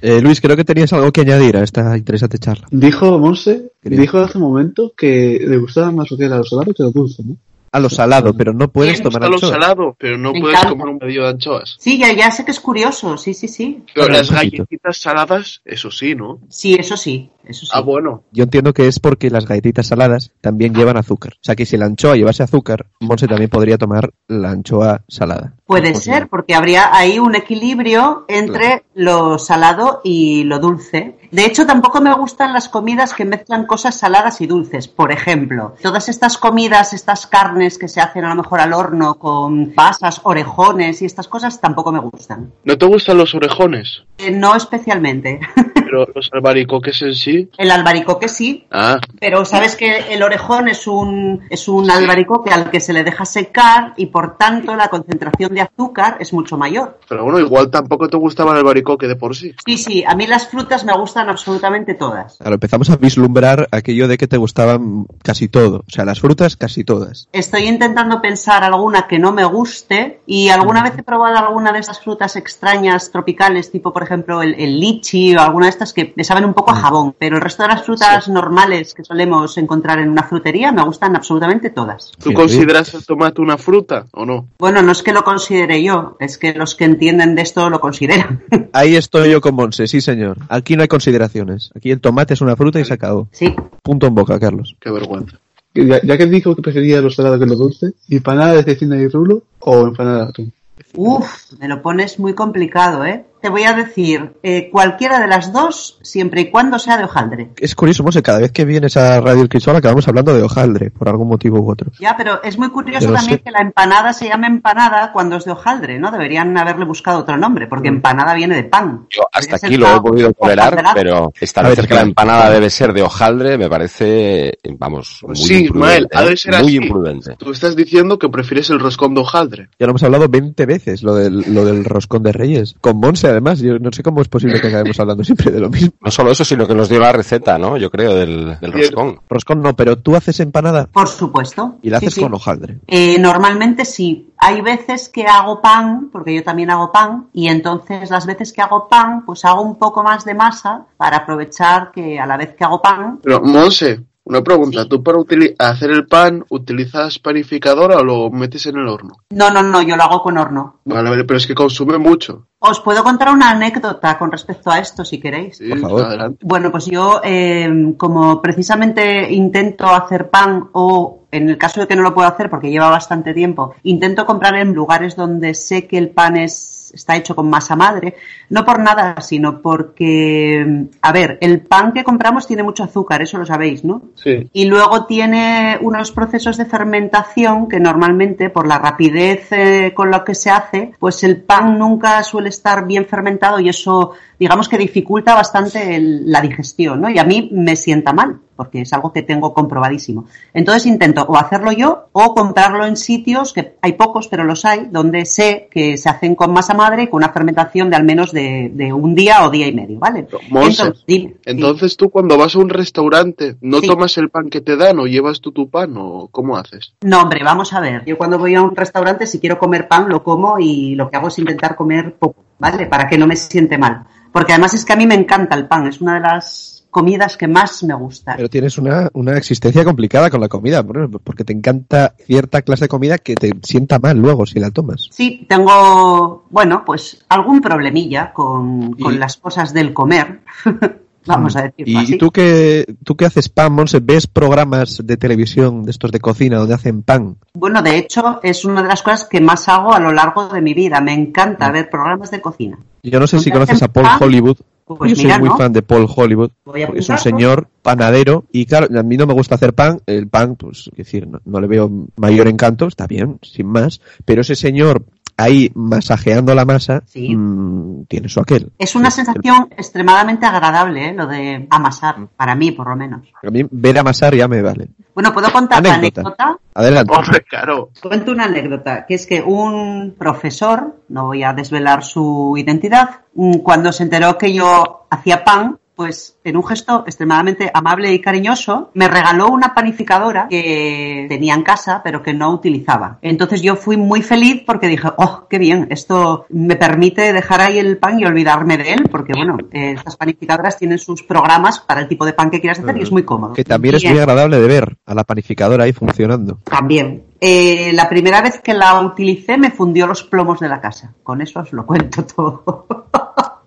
[0.01, 2.67] Eh, Luis, creo que tenías algo que añadir a esta interesante charla.
[2.71, 6.75] Dijo Monse, dijo hace un momento que le gustaba más lo que era los salados
[6.77, 7.37] que los dulces, ¿no?
[7.71, 9.53] A lo salado, pero no puedes tomar gusta lo anchoas.
[9.53, 10.71] salado, pero no Me puedes encanta.
[10.79, 11.77] comer un medio de anchoas.
[11.79, 13.83] Sí, ya, ya sé que es curioso, sí, sí, sí.
[13.95, 16.41] Pero Bueno, las galletitas saladas, eso sí, ¿no?
[16.49, 17.73] Sí, eso sí, eso sí.
[17.75, 18.25] Ah, bueno.
[18.33, 21.35] Yo entiendo que es porque las galletitas saladas también llevan azúcar.
[21.35, 25.55] O sea que si la anchoa llevase azúcar, Monse también podría tomar la anchoa salada.
[25.67, 31.19] Puede ser, porque habría ahí un equilibrio entre lo salado y lo dulce.
[31.31, 34.89] De hecho, tampoco me gustan las comidas que mezclan cosas saladas y dulces.
[34.89, 39.17] Por ejemplo, todas estas comidas, estas carnes que se hacen a lo mejor al horno
[39.17, 42.53] con pasas, orejones y estas cosas tampoco me gustan.
[42.65, 44.05] ¿No te gustan los orejones?
[44.17, 45.41] Eh, no especialmente.
[45.91, 47.49] Pero los albaricoques en sí.
[47.57, 52.71] El albaricoque sí, Ah, pero sabes que el orejón es un, es un albaricoque al
[52.71, 56.99] que se le deja secar y por tanto la concentración de azúcar es mucho mayor.
[57.09, 59.55] pero bueno, igual tampoco te gustaba el albaricoque de por sí.
[59.65, 62.37] Sí, sí, a mí las frutas me gustan absolutamente todas.
[62.39, 65.79] Claro, empezamos a vislumbrar aquello de que te gustaban casi todo.
[65.87, 67.29] O sea, las frutas casi todas.
[67.33, 71.79] Estoy intentando pensar alguna que no me guste y alguna vez he probado alguna de
[71.81, 76.13] esas frutas extrañas tropicales, tipo por ejemplo el, el lichi o alguna de estas que
[76.17, 79.57] me saben un poco a jabón, pero el resto de las frutas normales que solemos
[79.59, 82.11] encontrar en una frutería me gustan absolutamente todas.
[82.21, 84.49] ¿Tú consideras el tomate una fruta o no?
[84.59, 87.79] Bueno, no es que lo considere yo, es que los que entienden de esto lo
[87.81, 88.43] consideran.
[88.73, 90.39] Ahí estoy yo con Monse, sí señor.
[90.49, 91.71] Aquí no hay consideraciones.
[91.77, 93.29] Aquí el tomate es una fruta y se acabó.
[93.31, 93.55] Sí.
[93.83, 94.75] Punto en boca, Carlos.
[94.81, 95.39] Qué vergüenza.
[95.75, 99.07] Ya, ya que dijo que prefería los salados que los dulces, ¿empanada de cecina y
[99.07, 100.53] rulo o empanada de atún?
[100.95, 103.25] Uf, me lo pones muy complicado, ¿eh?
[103.41, 107.51] Te voy a decir eh, cualquiera de las dos, siempre y cuando sea de hojaldre.
[107.57, 110.91] Es curioso, Monse, cada vez que vienes a Radio El Crisol acabamos hablando de hojaldre,
[110.91, 111.91] por algún motivo u otro.
[112.01, 113.43] Ya, pero es muy curioso también sé.
[113.43, 116.11] que la empanada se llame empanada cuando es de hojaldre, ¿no?
[116.11, 119.07] Deberían haberle buscado otro nombre, porque empanada viene de pan.
[119.11, 123.03] Yo hasta aquí lo he podido tolerar, pero establecer que la empanada debe ser de
[123.03, 126.19] hojaldre me parece, vamos, muy sí, Mael, imprudente.
[126.19, 126.37] ha de ¿eh?
[126.37, 126.77] ser muy así.
[126.77, 127.37] imprudente.
[127.39, 129.69] Tú estás diciendo que prefieres el roscón de hojaldre.
[129.79, 132.75] Ya lo hemos hablado 20 veces, lo del, lo del roscón de Reyes.
[132.81, 133.61] Con Monse, además.
[133.61, 135.93] Yo no sé cómo es posible que acabemos hablando siempre de lo mismo.
[136.01, 137.77] No solo eso, sino que nos dio la receta, ¿no?
[137.77, 139.21] Yo creo, del, del roscón.
[139.29, 141.77] Roscón no, pero tú haces empanada Por supuesto.
[141.83, 142.21] y la Sí, haces sí.
[142.23, 142.79] con hojaldre.
[142.87, 144.25] Eh, normalmente sí.
[144.39, 148.63] Hay veces que hago pan, porque yo también hago pan, y entonces las veces que
[148.63, 152.55] hago pan, pues hago un poco más de masa para aprovechar que a la vez
[152.57, 154.87] que hago pan, Pero, Monse, una pregunta.
[154.87, 155.19] ¿Tú para
[155.59, 159.17] hacer el pan utilizas panificadora o lo metes en el horno?
[159.31, 160.81] no, no, no, yo lo hago con horno.
[160.85, 162.47] Vale, vale, pero es que consume mucho.
[162.61, 165.59] Os puedo contar una anécdota con respecto a esto, si queréis.
[165.67, 166.03] Por favor.
[166.03, 166.39] Adelante.
[166.43, 171.97] Bueno, pues yo, eh, como precisamente intento hacer pan o en el caso de que
[171.97, 175.99] no lo puedo hacer porque lleva bastante tiempo, intento comprar en lugares donde sé que
[175.99, 178.15] el pan es es, está hecho con masa madre.
[178.51, 183.39] No por nada, sino porque, a ver, el pan que compramos tiene mucho azúcar, eso
[183.39, 184.03] lo sabéis, ¿no?
[184.15, 184.49] Sí.
[184.53, 190.25] Y luego tiene unos procesos de fermentación que normalmente, por la rapidez eh, con lo
[190.25, 194.79] que se hace, pues el pan nunca suele estar bien fermentado y eso, digamos que
[194.79, 197.11] dificulta bastante el- la digestión, ¿no?
[197.11, 200.25] Y a mí me sienta mal, porque es algo que tengo comprobadísimo.
[200.53, 204.89] Entonces intento o hacerlo yo o comprarlo en sitios, que hay pocos, pero los hay,
[204.91, 208.33] donde sé que se hacen con masa madre y con una fermentación de al menos
[208.33, 210.27] de, de un día o día y medio, ¿vale?
[210.51, 213.87] Monse, Entonces, dime, entonces tú cuando vas a un restaurante, ¿no Sí.
[213.87, 216.95] tomas el pan que te dan o llevas tú tu pan o cómo haces?
[217.03, 218.05] No, hombre, vamos a ver.
[218.05, 221.17] Yo cuando voy a un restaurante, si quiero comer pan, lo como y lo que
[221.17, 222.87] hago es intentar comer poco, ¿vale?
[222.87, 224.05] Para que no me siente mal.
[224.33, 227.37] Porque además es que a mí me encanta el pan, es una de las comidas
[227.37, 228.35] que más me gusta.
[228.37, 232.85] Pero tienes una, una existencia complicada con la comida, por- porque te encanta cierta clase
[232.85, 235.09] de comida que te sienta mal luego si la tomas.
[235.11, 240.41] Sí, tengo, bueno, pues algún problemilla con, con las cosas del comer.
[241.27, 242.15] Vamos a decirlo ¿Y, así.
[242.15, 246.21] y tú que tú que haces pan, Monse, ves programas de televisión de estos de
[246.21, 247.37] cocina donde hacen pan?
[247.53, 250.63] Bueno, de hecho, es una de las cosas que más hago a lo largo de
[250.63, 251.03] mi vida.
[251.03, 252.79] Me encanta ver programas de cocina.
[253.03, 254.19] Yo no sé si ¿Dónde conoces a Paul pan?
[254.23, 254.57] Hollywood.
[254.97, 255.57] Pues Yo soy muy ¿no?
[255.57, 256.51] fan de Paul Hollywood.
[256.95, 260.01] Es un señor panadero y claro, a mí no me gusta hacer pan.
[260.07, 264.01] El pan, pues, es decir, no, no le veo mayor encanto, está bien, sin más.
[264.25, 265.05] Pero ese señor
[265.39, 268.71] ahí masajeando la masa mm, tiene su aquel.
[268.77, 271.15] Es una sensación extremadamente agradable, ¿eh?
[271.15, 273.23] lo de amasar, para mí por lo menos.
[273.43, 274.89] A mí ver amasar ya me vale.
[275.15, 276.21] Bueno, ¿puedo contar la Anécdota.
[276.21, 276.59] anécdota?
[276.75, 277.15] Adelante.
[277.49, 277.91] claro.
[278.03, 283.59] Cuento una anécdota, que es que un profesor, no voy a desvelar su identidad, mm,
[283.59, 288.93] cuando se enteró que yo hacía pan, pues en un gesto extremadamente amable y cariñoso,
[288.95, 293.19] me regaló una panificadora que tenía en casa, pero que no utilizaba.
[293.21, 297.81] Entonces yo fui muy feliz porque dije, oh, qué bien, esto me permite dejar ahí
[297.81, 302.03] el pan y olvidarme de él, porque bueno, eh, estas panificadoras tienen sus programas para
[302.03, 303.55] el tipo de pan que quieras hacer y es muy cómodo.
[303.55, 306.61] Que también es muy agradable de ver a la panificadora ahí funcionando.
[306.63, 307.25] También.
[307.41, 311.13] Eh, la primera vez que la utilicé me fundió los plomos de la casa.
[311.25, 312.87] Con eso os lo cuento todo.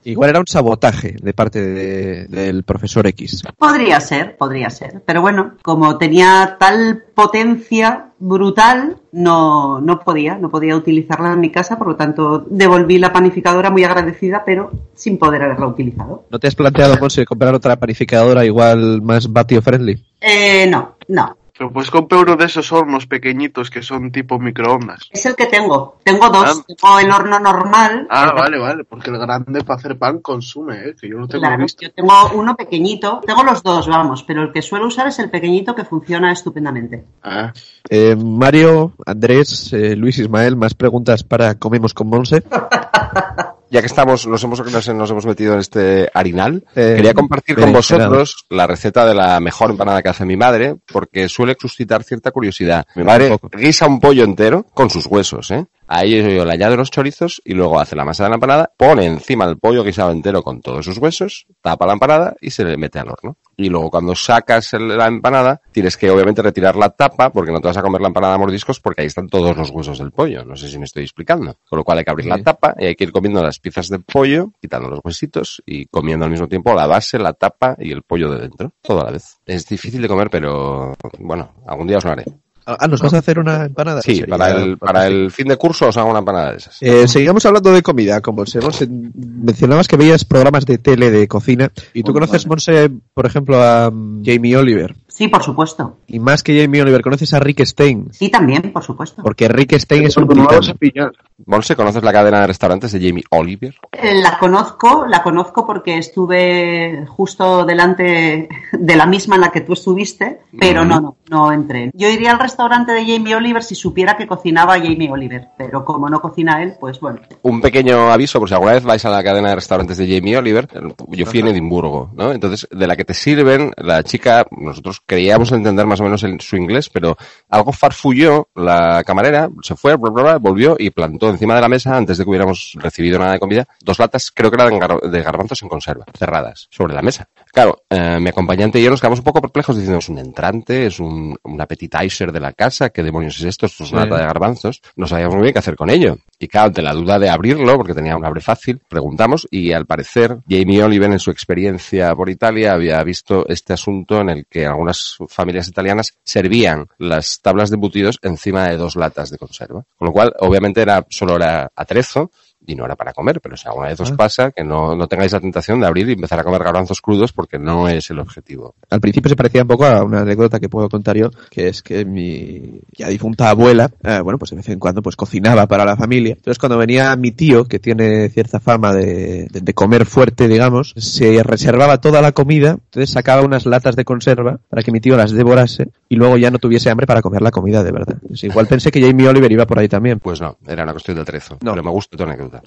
[0.03, 3.43] Igual era un sabotaje de parte de- del profesor X.
[3.57, 5.01] podría ser, podría ser.
[5.05, 11.51] Pero bueno, como tenía tal potencia brutal, no, no podía, no podía utilizarla en mi
[11.51, 16.25] casa, por lo tanto devolví la panificadora muy agradecida, pero sin poder haberla utilizado.
[16.29, 20.03] ¿No te has planteado, Monse, comprar otra panificadora igual más batio friendly?
[20.19, 21.35] Eh, no, no.
[21.57, 25.09] Pero puedes comprar uno de esos hornos pequeñitos que son tipo microondas.
[25.11, 25.97] Es el que tengo.
[26.03, 26.59] Tengo dos.
[26.61, 26.65] Ah.
[26.67, 28.07] Tengo el horno normal.
[28.09, 30.95] Ah, vale, vale, porque el grande para hacer pan consume, ¿eh?
[30.99, 31.81] que yo no tengo Claro, visto.
[31.83, 35.29] yo tengo uno pequeñito, tengo los dos, vamos, pero el que suelo usar es el
[35.29, 37.05] pequeñito que funciona estupendamente.
[37.23, 37.51] Ah.
[37.89, 42.43] Eh, Mario, Andrés, eh, Luis Ismael, más preguntas para Comemos con Monse.
[43.71, 47.71] Ya que estamos, nos hemos, nos, hemos metido en este harinal, Eh, quería compartir con
[47.71, 48.09] berenjenada.
[48.09, 52.31] vosotros la receta de la mejor empanada que hace mi madre, porque suele suscitar cierta
[52.31, 52.85] curiosidad.
[52.95, 55.65] Mi madre guisa un pollo entero con sus huesos, ¿eh?
[55.93, 59.05] Ahí yo le añado los chorizos y luego hace la masa de la empanada, pone
[59.05, 62.77] encima el pollo guisado entero con todos sus huesos, tapa la empanada y se le
[62.77, 63.35] mete al horno.
[63.57, 67.67] Y luego cuando sacas la empanada, tienes que obviamente retirar la tapa porque no te
[67.67, 70.45] vas a comer la empanada a mordiscos porque ahí están todos los huesos del pollo.
[70.45, 71.57] No sé si me estoy explicando.
[71.69, 73.89] Con lo cual hay que abrir la tapa y hay que ir comiendo las piezas
[73.89, 77.91] de pollo, quitando los huesitos y comiendo al mismo tiempo la base, la tapa y
[77.91, 78.71] el pollo de dentro.
[78.81, 79.39] Todo a la vez.
[79.45, 82.23] Es difícil de comer, pero bueno, algún día os lo haré.
[82.65, 84.01] Ah, ¿nos vas a hacer una empanada?
[84.01, 85.23] Sí, Sería para el, para fantástico.
[85.23, 86.77] el fin de curso os hago una empanada de esas.
[86.81, 88.59] Eh, seguimos hablando de comida, como Monse.
[88.61, 91.71] Monse, mencionabas que veías programas de tele de cocina.
[91.93, 92.49] ¿Y tú Oh, conoces, vale.
[92.49, 94.95] Monse, por ejemplo, a mm, Jamie Oliver?
[95.13, 95.97] Sí, por supuesto.
[96.07, 98.07] Y más que Jamie Oliver, ¿conoces a Rick Stein?
[98.13, 99.21] Sí, también, por supuesto.
[99.21, 100.47] Porque Rick Stein es un no titán.
[100.59, 101.11] vas a pillar.
[101.45, 103.75] Monse, ¿conoces la cadena de restaurantes de Jamie Oliver?
[103.91, 109.61] Eh, La conozco, la conozco porque estuve justo delante de la misma en la que
[109.61, 111.91] tú estuviste, pero no, no, no entré.
[111.93, 116.09] Yo iría al restaurante de Jamie Oliver si supiera que cocinaba Jamie Oliver, pero como
[116.09, 117.19] no cocina él, pues bueno.
[117.41, 120.37] Un pequeño aviso, por si alguna vez vais a la cadena de restaurantes de Jamie
[120.37, 120.67] Oliver,
[121.09, 122.31] yo fui en Edimburgo, ¿no?
[122.31, 126.39] Entonces, de la que te sirven, la chica, nosotros creíamos entender más o menos el-
[126.41, 127.17] su inglés, pero
[127.49, 131.67] algo farfulló la camarera, se fue, bla, bla, bla, volvió y plantó encima de la
[131.69, 134.79] mesa, antes de que hubiéramos recibido nada de comida, dos latas, creo que eran de
[134.79, 137.27] gar- de garbanzos en conserva, cerradas, sobre la mesa.
[137.51, 140.85] Claro, eh, mi acompañante y yo nos quedamos un poco perplejos diciendo, es un entrante,
[140.85, 143.65] es un, un appetizer de la casa, ¿qué demonios es esto?
[143.65, 144.09] Esto es una Sí.
[144.09, 144.81] lata de garbanzos.
[144.95, 146.17] No sabíamos muy bien qué hacer con ello.
[146.39, 149.85] Y claro, ante la duda de abrirlo, porque tenía un abre fácil, preguntamos y al
[149.85, 154.65] parecer Jamie Oliver en su experiencia por Italia había visto este asunto en el que
[154.65, 154.90] algunas
[155.27, 159.83] familias italianas servían las tablas de embutidos encima de dos latas de conserva.
[159.97, 162.31] Con lo cual, obviamente era solo era atrezo
[162.65, 164.15] y no era para comer, pero si alguna vez os Ah.
[164.17, 167.33] pasa, que no, no tengáis la tentación de abrir y empezar a comer garbanzos crudos
[167.33, 168.75] porque no es el objetivo.
[168.89, 171.81] Al principio se parecía un poco a una anécdota que puedo contar yo, que es
[171.81, 175.85] que mi ya difunta abuela, eh, bueno, pues de vez en cuando pues cocinaba para
[175.85, 176.33] la familia.
[176.33, 180.93] Entonces cuando venía mi tío, que tiene cierta fama de, de- de comer fuerte, digamos,
[180.97, 185.17] se reservaba toda la comida, entonces sacaba unas latas de conserva para que mi tío
[185.17, 188.17] las devorase y luego ya no tuviese hambre para comer la comida de verdad.
[188.21, 190.19] Entonces, igual pensé que Jamie Oliver iba por ahí también.
[190.19, 191.57] Pues no, era una cuestión de trezo.
[191.57, 192.61] Pero me gusta tu anécdota.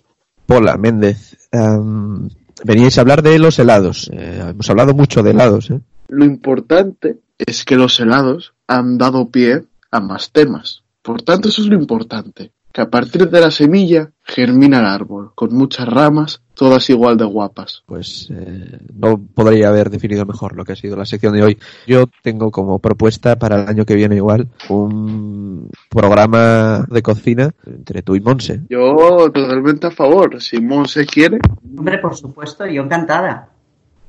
[0.47, 2.27] Pola Méndez, em,
[2.65, 4.11] veníais a hablar de los helados.
[4.15, 5.79] Eh, hemos hablado mucho de helados, ¿eh?
[6.09, 10.83] Lo importante es que los helados han dado pie a más temas.
[11.03, 12.51] Por tanto, eso es lo importante.
[12.75, 17.25] Que a partir de la semilla germina el árbol, con muchas ramas, todas igual de
[17.25, 17.85] guapas.
[17.87, 21.59] Pues eh, no podría haber definido mejor lo que ha sido la sección de hoy.
[21.87, 28.03] Yo tengo como propuesta para el año que viene igual un programa de cocina entre
[28.03, 28.63] tú y Monse.
[28.69, 30.43] Yo totalmente a favor.
[30.43, 31.39] Si Monse quiere.
[31.79, 33.54] Hombre, por supuesto, yo encantada.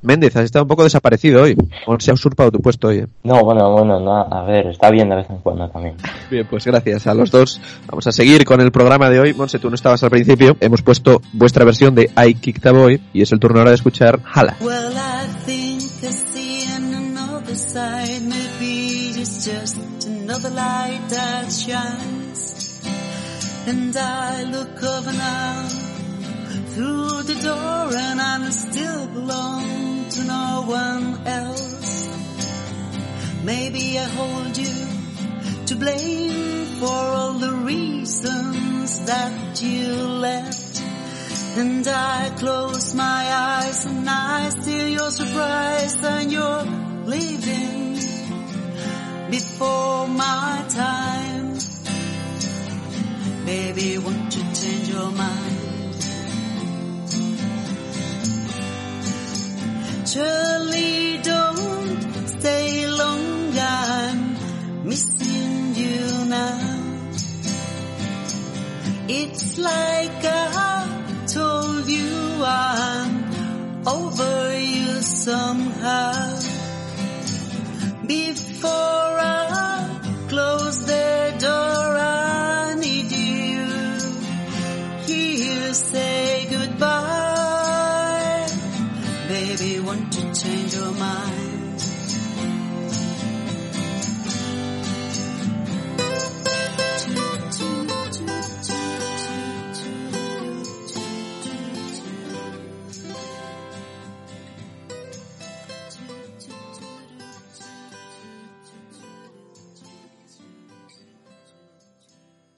[0.06, 1.56] Méndez, has estado un poco desaparecido hoy.
[1.86, 2.98] Monse ha usurpado tu puesto hoy.
[2.98, 3.06] ¿eh?
[3.24, 5.96] No, bueno, bueno, no, a ver, está bien de vez en cuando también.
[6.30, 7.60] Bien, pues gracias a los dos.
[7.88, 9.34] Vamos a seguir con el programa de hoy.
[9.34, 10.56] Monse, tú no estabas al principio.
[10.60, 13.76] Hemos puesto vuestra versión de I Kicked a Boy y es el turno ahora de
[13.76, 14.56] escuchar Hala.
[14.60, 15.76] Well, I think
[25.38, 25.95] I
[26.76, 32.08] through the door, and I still belong to no one else.
[33.44, 34.76] Maybe I hold you
[35.68, 39.88] to blame for all the reasons that you
[40.28, 40.82] left.
[41.56, 46.64] And I close my eyes and I still your surprise and you're
[47.06, 47.94] leaving
[49.30, 51.56] before my time.
[53.46, 55.65] Baby, won't you change your mind?
[60.06, 66.76] Surely don't stay long, I'm missing you now.
[69.08, 73.24] It's like I told you I'm
[73.84, 76.38] over you somehow.
[78.06, 79.75] Before I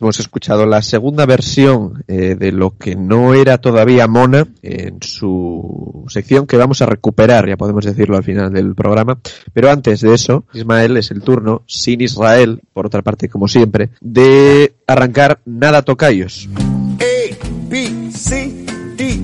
[0.08, 6.06] Hemos escuchado la segunda versión eh, de lo que no era todavía Mona en su
[6.08, 9.18] sección que vamos a recuperar, ya podemos decirlo al final del programa.
[9.52, 13.90] Pero antes de eso, Ismael es el turno, sin Israel, por otra parte como siempre,
[14.00, 16.48] de arrancar nada tocayos.
[16.56, 18.64] A, B, C,
[18.96, 19.20] D,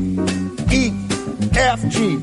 [0.71, 0.93] E,
[1.51, 2.19] F, G,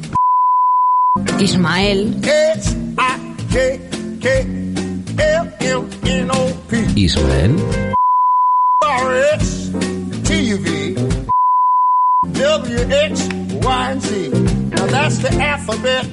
[1.40, 3.80] Ismael, H, I, J,
[4.22, 4.30] K,
[5.18, 7.56] L, M, N, O, P, Ismael,
[8.84, 9.70] R, S,
[10.24, 10.96] T, U, V,
[12.34, 13.28] W, X,
[13.64, 14.30] Y, and Z.
[14.70, 16.06] Now that's the alphabet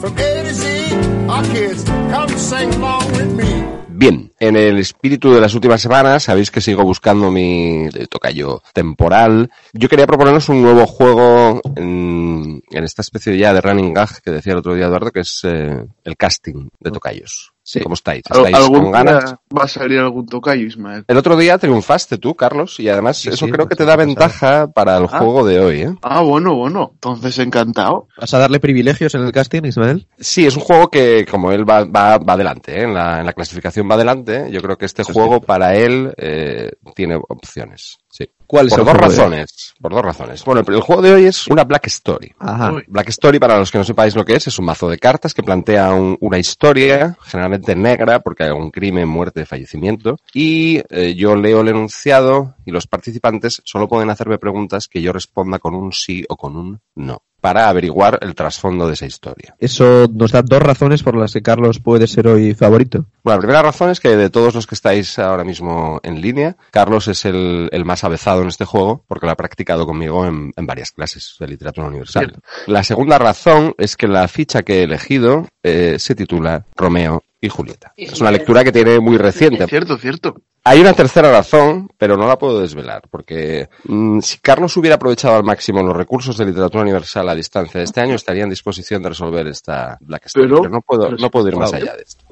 [0.00, 0.94] from A to Z.
[1.28, 3.66] Our kids, come sing along with me.
[3.98, 9.50] Bien, en el espíritu de las últimas semanas, sabéis que sigo buscando mi tocayo temporal.
[9.72, 14.30] Yo quería proponernos un nuevo juego en, en esta especie ya de running gag que
[14.30, 17.52] decía el otro día Eduardo, que es eh, el casting de tocayos.
[17.84, 18.22] ¿Cómo estáis?
[18.28, 19.24] ¿Estáis algún con ganas?
[19.26, 21.04] día va a salir algún tocayo, Ismael.
[21.06, 24.66] El otro día triunfaste tú, Carlos, y además eso sí, creo que te da ventaja
[24.72, 25.18] para el Ah.
[25.18, 25.94] juego de hoy, ¿eh?
[26.02, 26.90] Ah, bueno, bueno.
[26.94, 28.08] Entonces encantado.
[28.18, 30.08] ¿Vas a darle privilegios en el casting, Ismael?
[30.18, 32.82] Sí, es un juego que, como él va, va, va adelante, ¿eh?
[32.84, 36.70] en, la, en la clasificación va adelante, yo creo que este juego para él eh,
[36.94, 37.96] tiene opciones.
[38.08, 38.28] Sí.
[38.46, 39.74] ¿Cuál es por dos razones.
[39.80, 40.44] Por dos razones.
[40.44, 42.34] Bueno, el juego de hoy es una Black Story.
[42.40, 42.72] Ajá.
[42.88, 45.32] Black Story, para los que no sepáis lo que es, es un mazo de cartas
[45.32, 50.16] que plantea un- una historia, generalmente negra, porque hay un crimen, muerte, fallecimiento.
[50.34, 55.12] Y eh, yo leo el enunciado y los participantes solo pueden hacerme preguntas que yo
[55.12, 59.54] responda con un sí o con un no, para averiguar el trasfondo de esa historia.
[59.58, 63.06] Eso nos da dos razones por las que Carlos puede ser hoy favorito.
[63.22, 66.56] Bueno, la primera razón es que de todos los que estáis ahora mismo en línea,
[66.70, 70.52] Carlos es el, el más avezado en este juego porque lo ha practicado conmigo en,
[70.56, 72.26] en varias clases de literatura universal.
[72.26, 72.40] Bien.
[72.66, 77.48] La segunda razón es que la ficha que he elegido eh, se titula Romeo y
[77.48, 77.92] Julieta.
[77.96, 79.66] Es una lectura que tiene muy reciente.
[79.66, 80.34] Cierto, cierto.
[80.62, 85.36] Hay una tercera razón, pero no la puedo desvelar, porque mm, si Carlos hubiera aprovechado
[85.36, 89.02] al máximo los recursos de literatura universal a distancia de este año, estaría en disposición
[89.02, 90.48] de resolver esta Black Story.
[90.48, 92.24] Pero- Pero, no puedo, no puedo ir más allá de esto.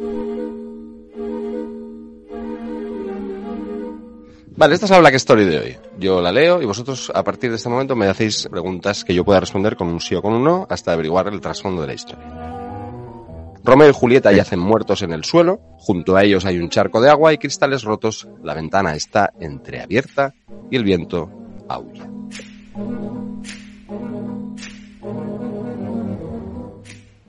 [4.57, 5.77] Vale, esta es la Black Story de hoy.
[5.99, 9.25] Yo la leo y vosotros a partir de este momento me hacéis preguntas que yo
[9.25, 11.95] pueda responder con un sí o con un no hasta averiguar el trasfondo de la
[11.95, 12.58] historia.
[13.69, 17.11] Romeo y Julieta yacen muertos en el suelo, junto a ellos hay un charco de
[17.11, 20.33] agua y cristales rotos, la ventana está entreabierta
[20.71, 21.31] y el viento
[21.69, 22.09] aúlla.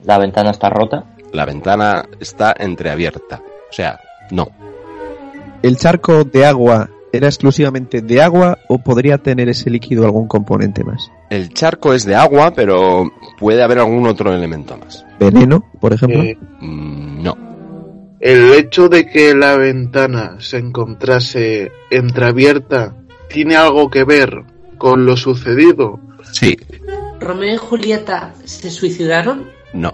[0.02, 1.14] La ventana está rota.
[1.30, 3.42] La ventana está entreabierta.
[3.68, 4.48] O sea, no.
[5.60, 10.84] ¿El charco de agua era exclusivamente de agua o podría tener ese líquido algún componente
[10.84, 11.10] más?
[11.30, 15.04] El charco es de agua, pero puede haber algún otro elemento más.
[15.18, 16.22] ¿Veneno, por ejemplo?
[16.22, 17.36] Eh, Mm, no.
[18.20, 22.94] el hecho de que la ventana se encontrase entreabierta
[23.28, 24.44] tiene algo que ver
[24.78, 25.98] con lo sucedido.
[26.32, 26.56] Sí.
[27.18, 29.46] ¿Romeo y Julieta se suicidaron?
[29.72, 29.92] No.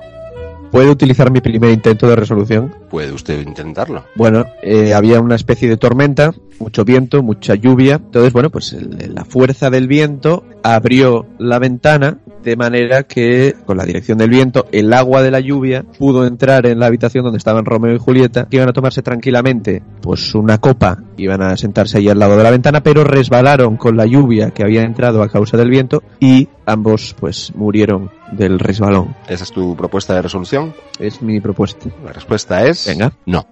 [0.77, 2.71] ¿Puedo utilizar mi primer intento de resolución?
[2.91, 4.05] Puede usted intentarlo.
[4.15, 7.95] Bueno, eh, había una especie de tormenta, mucho viento, mucha lluvia.
[7.95, 13.79] Entonces, bueno, pues el- la fuerza del viento abrió la ventana de manera que, con
[13.79, 17.39] la dirección del viento, el agua de la lluvia pudo entrar en la habitación donde
[17.39, 21.97] estaban Romeo y Julieta, que iban a tomarse tranquilamente, pues una copa, iban a sentarse
[21.99, 25.29] ahí al lado de la ventana, pero resbalaron con la lluvia que había entrado a
[25.31, 29.15] causa del viento y ambos, pues, murieron del resbalón.
[29.29, 30.75] ¿Esa es tu propuesta de resolución?
[30.99, 31.89] Es mi propuesta.
[32.05, 32.87] La respuesta es...
[32.87, 33.13] Venga.
[33.25, 33.47] No.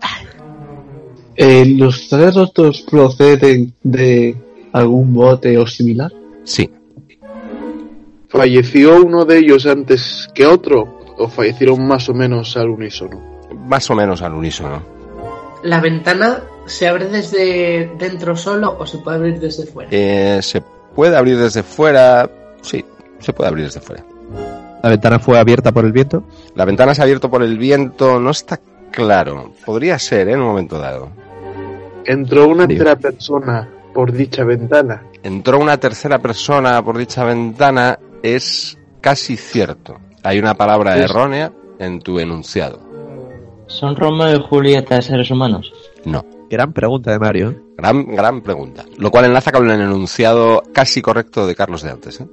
[1.37, 4.37] Eh, ¿Los cristales rotos proceden de
[4.73, 6.13] algún bote o similar?
[6.43, 6.71] Sí.
[8.29, 10.99] ¿Falleció uno de ellos antes que otro?
[11.17, 13.23] ¿O fallecieron más o menos al unísono?
[13.67, 14.83] Más o menos al unísono.
[15.63, 19.89] ¿La ventana se abre desde dentro solo o se puede abrir desde fuera?
[19.93, 20.61] Eh, ¿Se
[20.95, 22.29] puede abrir desde fuera?
[22.61, 22.85] Sí,
[23.25, 24.05] se puede abrir desde fuera.
[24.83, 26.25] ¿La ventana fue abierta por el viento?
[26.55, 28.61] La ventana se ha abierto por el viento, no está
[28.91, 29.53] claro.
[29.65, 30.33] Podría ser, ¿eh?
[30.33, 31.09] en un momento dado.
[32.05, 35.03] ¿Entró una tercera persona por dicha ventana?
[35.23, 39.99] Entró una tercera persona por dicha ventana, es casi cierto.
[40.23, 42.81] Hay una palabra Es- errónea en tu enunciado.
[43.67, 45.73] ¿Son Romeo y Julieta seres humanos?
[46.05, 46.25] No.
[46.51, 47.57] Gran pregunta de Mario.
[47.79, 48.85] Gran, gran pregunta.
[48.99, 52.21] Lo cual enlaza con el enunciado casi correcto de Carlos de antes.
[52.21, 52.27] ¿eh?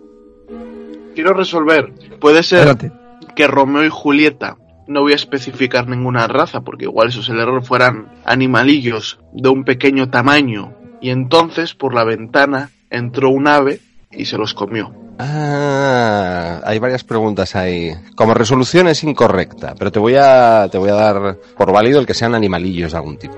[1.16, 1.94] Quiero resolver.
[2.20, 2.92] Puede ser Adelante.
[3.36, 4.58] que Romeo y Julieta,
[4.88, 9.50] no voy a especificar ninguna raza, porque igual eso es el error, fueran animalillos de
[9.50, 13.80] un pequeño tamaño, y entonces por la ventana entró un ave
[14.12, 14.94] y se los comió.
[15.20, 17.92] Ah, hay varias preguntas ahí.
[18.16, 22.08] Como resolución es incorrecta, pero te voy a, te voy a dar por válido el
[22.08, 23.38] que sean animalillos de algún tipo.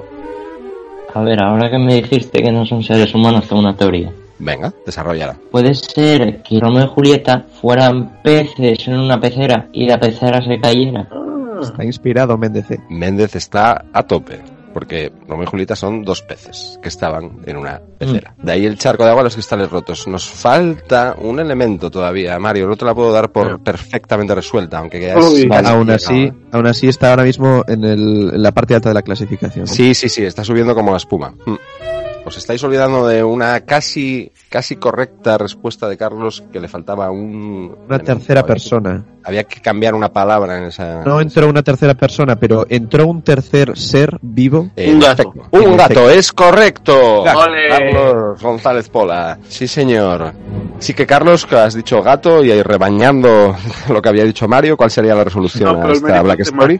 [1.13, 4.11] A ver, ahora que me dijiste que no son seres humanos, tengo una teoría.
[4.39, 5.37] Venga, desarrollala.
[5.51, 10.59] Puede ser que Romeo y Julieta fueran peces en una pecera y la pecera se
[10.59, 11.07] cayera.
[11.61, 12.65] Está inspirado Méndez.
[12.89, 14.41] Méndez está a tope,
[14.73, 18.33] porque Romeo y Julieta son dos peces que estaban en una pecera.
[18.41, 20.05] De ahí el charco de agua, los cristales rotos.
[20.07, 22.67] Nos falta un elemento todavía, Mario.
[22.67, 26.87] No te la puedo dar por perfectamente resuelta, aunque ya es aún así, aún así
[26.89, 29.67] está ahora mismo en, el- en la parte alta de la clasificación.
[29.67, 31.33] Sí, sí, sí, está subiendo como la espuma.
[31.45, 31.55] Mm.
[32.25, 37.75] Os estáis olvidando de una casi, casi correcta respuesta de Carlos que le faltaba un...
[37.85, 39.03] Una tercera persona.
[39.25, 41.03] Había que cambiar una palabra en esa...
[41.03, 44.69] No entró una tercera persona, pero entró un tercer ser vivo.
[44.77, 45.33] En efecto.
[45.51, 47.23] Un gato, es correcto.
[47.25, 49.37] Carlos González Pola.
[49.49, 50.33] Sí, señor.
[50.79, 53.55] Sí que Carlos, que has dicho gato y ahí rebañando
[53.89, 56.79] lo que había dicho Mario, ¿cuál sería la resolución No, a esta Black Story?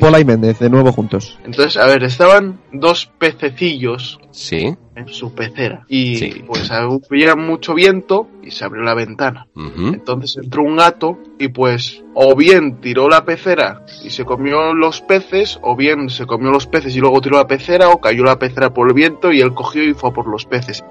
[0.00, 1.38] Pola y Méndez, de nuevo juntos.
[1.44, 4.76] Entonces, a ver, estaban dos pececillos Sí.
[4.94, 5.84] en su pecera.
[5.88, 9.46] Y pues había mucho viento y se abrió la ventana.
[9.56, 15.00] Entonces entró un gato y pues o bien tiró la pecera y se comió los
[15.00, 18.38] peces, o bien se comió los peces y luego tiró la pecera, o cayó la
[18.38, 20.84] pecera por el viento y él cogió y fue a por los peces.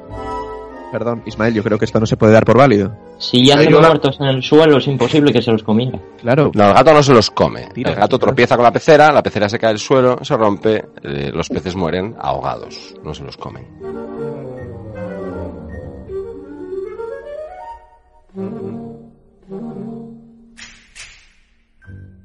[0.95, 2.95] Perdón, Ismael, yo creo que esto no se puede dar por válido.
[3.17, 5.99] Si yacen muertos en el suelo, es imposible que se los comiera.
[6.21, 6.51] Claro.
[6.53, 7.67] No, el gato no se los come.
[7.73, 8.27] Tira, el gato tira.
[8.27, 11.75] tropieza con la pecera, la pecera se cae al suelo, se rompe, eh, los peces
[11.75, 13.65] mueren ahogados, no se los comen.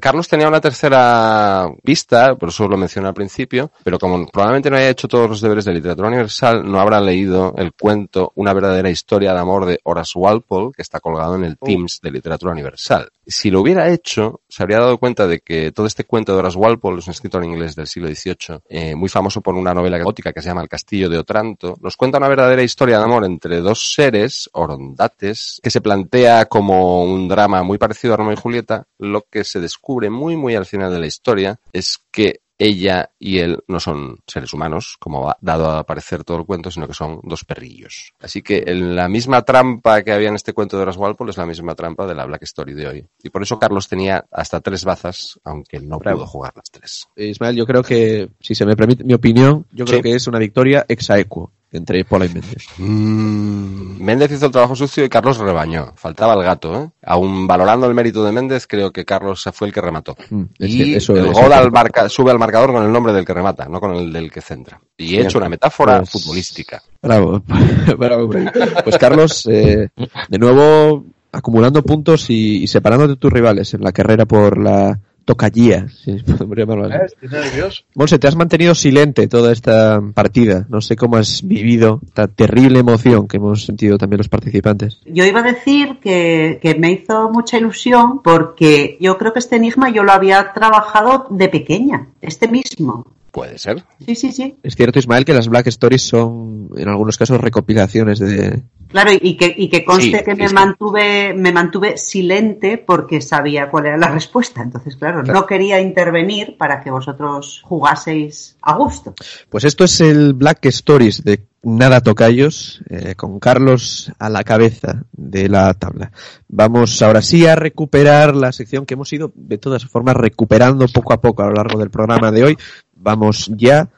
[0.01, 4.77] Carlos tenía una tercera pista, por eso lo mencioné al principio, pero como probablemente no
[4.77, 8.91] haya hecho todos los deberes de literatura universal, no habrá leído el cuento Una verdadera
[8.91, 13.11] historia de amor de Horace Walpole, que está colgado en el Teams de literatura universal.
[13.27, 16.59] Si lo hubiera hecho, se habría dado cuenta de que todo este cuento de Horace
[16.59, 20.33] Walpole es un escritor inglés del siglo XVIII, eh, muy famoso por una novela gótica
[20.33, 21.77] que se llama El Castillo de Otranto.
[21.81, 27.05] Nos cuenta una verdadera historia de amor entre dos seres, orondates, que se plantea como
[27.05, 28.87] un drama muy parecido a Romeo y Julieta.
[28.99, 33.39] Lo que se descubre muy, muy al final de la historia es que ella y
[33.39, 36.95] él no son seres humanos, como ha dado a aparecer todo el cuento, sino que
[36.95, 38.13] son dos perrillos.
[38.21, 41.39] Así que en la misma trampa que había en este cuento de Horace Walpole es
[41.39, 43.07] la misma trampa de la Black Story de hoy.
[43.23, 47.07] Y por eso Carlos tenía hasta tres bazas, aunque no pudo jugar las tres.
[47.17, 50.39] Ismael, yo creo que, si se me permite mi opinión, yo creo que es una
[50.39, 52.67] victoria exaequo entre Pola y Méndez.
[52.79, 55.93] Mm, Méndez hizo el trabajo sucio y Carlos rebañó.
[55.97, 56.91] Faltaba el gato, ¿eh?
[57.05, 60.17] Aún valorando el mérito de Méndez, creo que Carlos fue el que remató.
[60.31, 62.93] Mm, es y que eso el es- gol al marca- sube al marcador con el
[62.93, 64.81] nombre del que remata, no con el del que centra.
[64.97, 66.83] Y he hecho una metáfora Pues- futbolística.
[67.03, 67.43] Bravo,
[67.99, 68.51] bravo, bravo.
[68.85, 69.89] Pues Carlos, eh,
[70.29, 74.99] de nuevo acumulando puntos y, y separándote de tus rivales en la carrera por la
[75.31, 76.95] tocallía, si podemos llamarlo así.
[76.95, 77.83] Eh, Estoy nervioso.
[77.95, 80.67] Monse, te has mantenido silente toda esta partida.
[80.69, 84.99] No sé cómo has vivido esta terrible emoción que hemos sentido también los participantes.
[85.07, 89.55] Yo iba a decir que, que me hizo mucha ilusión porque yo creo que este
[89.55, 93.07] enigma yo lo había trabajado de pequeña, este mismo.
[93.31, 93.85] Puede ser.
[94.05, 94.57] Sí, sí, sí.
[94.65, 98.65] Es cierto, Ismael, que las Black Stories son en algunos casos recopilaciones de...
[98.91, 100.55] Claro, y que, y que conste Sí, que me sí.
[100.55, 104.63] mantuve, me mantuve silente porque sabía cuál era la respuesta.
[104.63, 105.41] Entonces, claro, Claro.
[105.41, 109.15] no quería intervenir para que vosotros jugaseis a gusto.
[109.49, 115.05] Pues esto es el Black Stories de Nada Tocayos, eh, con Carlos a la cabeza
[115.13, 116.11] de la tabla.
[116.49, 121.13] Vamos ahora sí a recuperar la sección que hemos ido de todas formas recuperando poco
[121.13, 122.59] a poco a lo largo del programa de hoy.
[122.95, 123.89] Vamos ya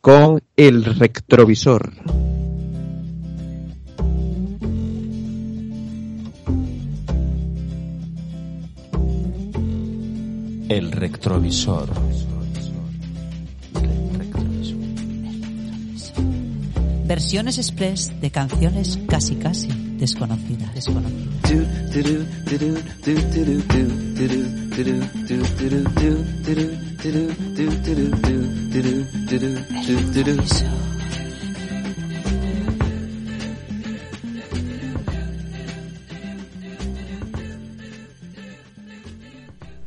[0.00, 1.92] con el retrovisor.
[10.72, 11.90] El retrovisor.
[17.04, 19.68] Versiones express de canciones casi casi
[19.98, 20.88] desconocidas.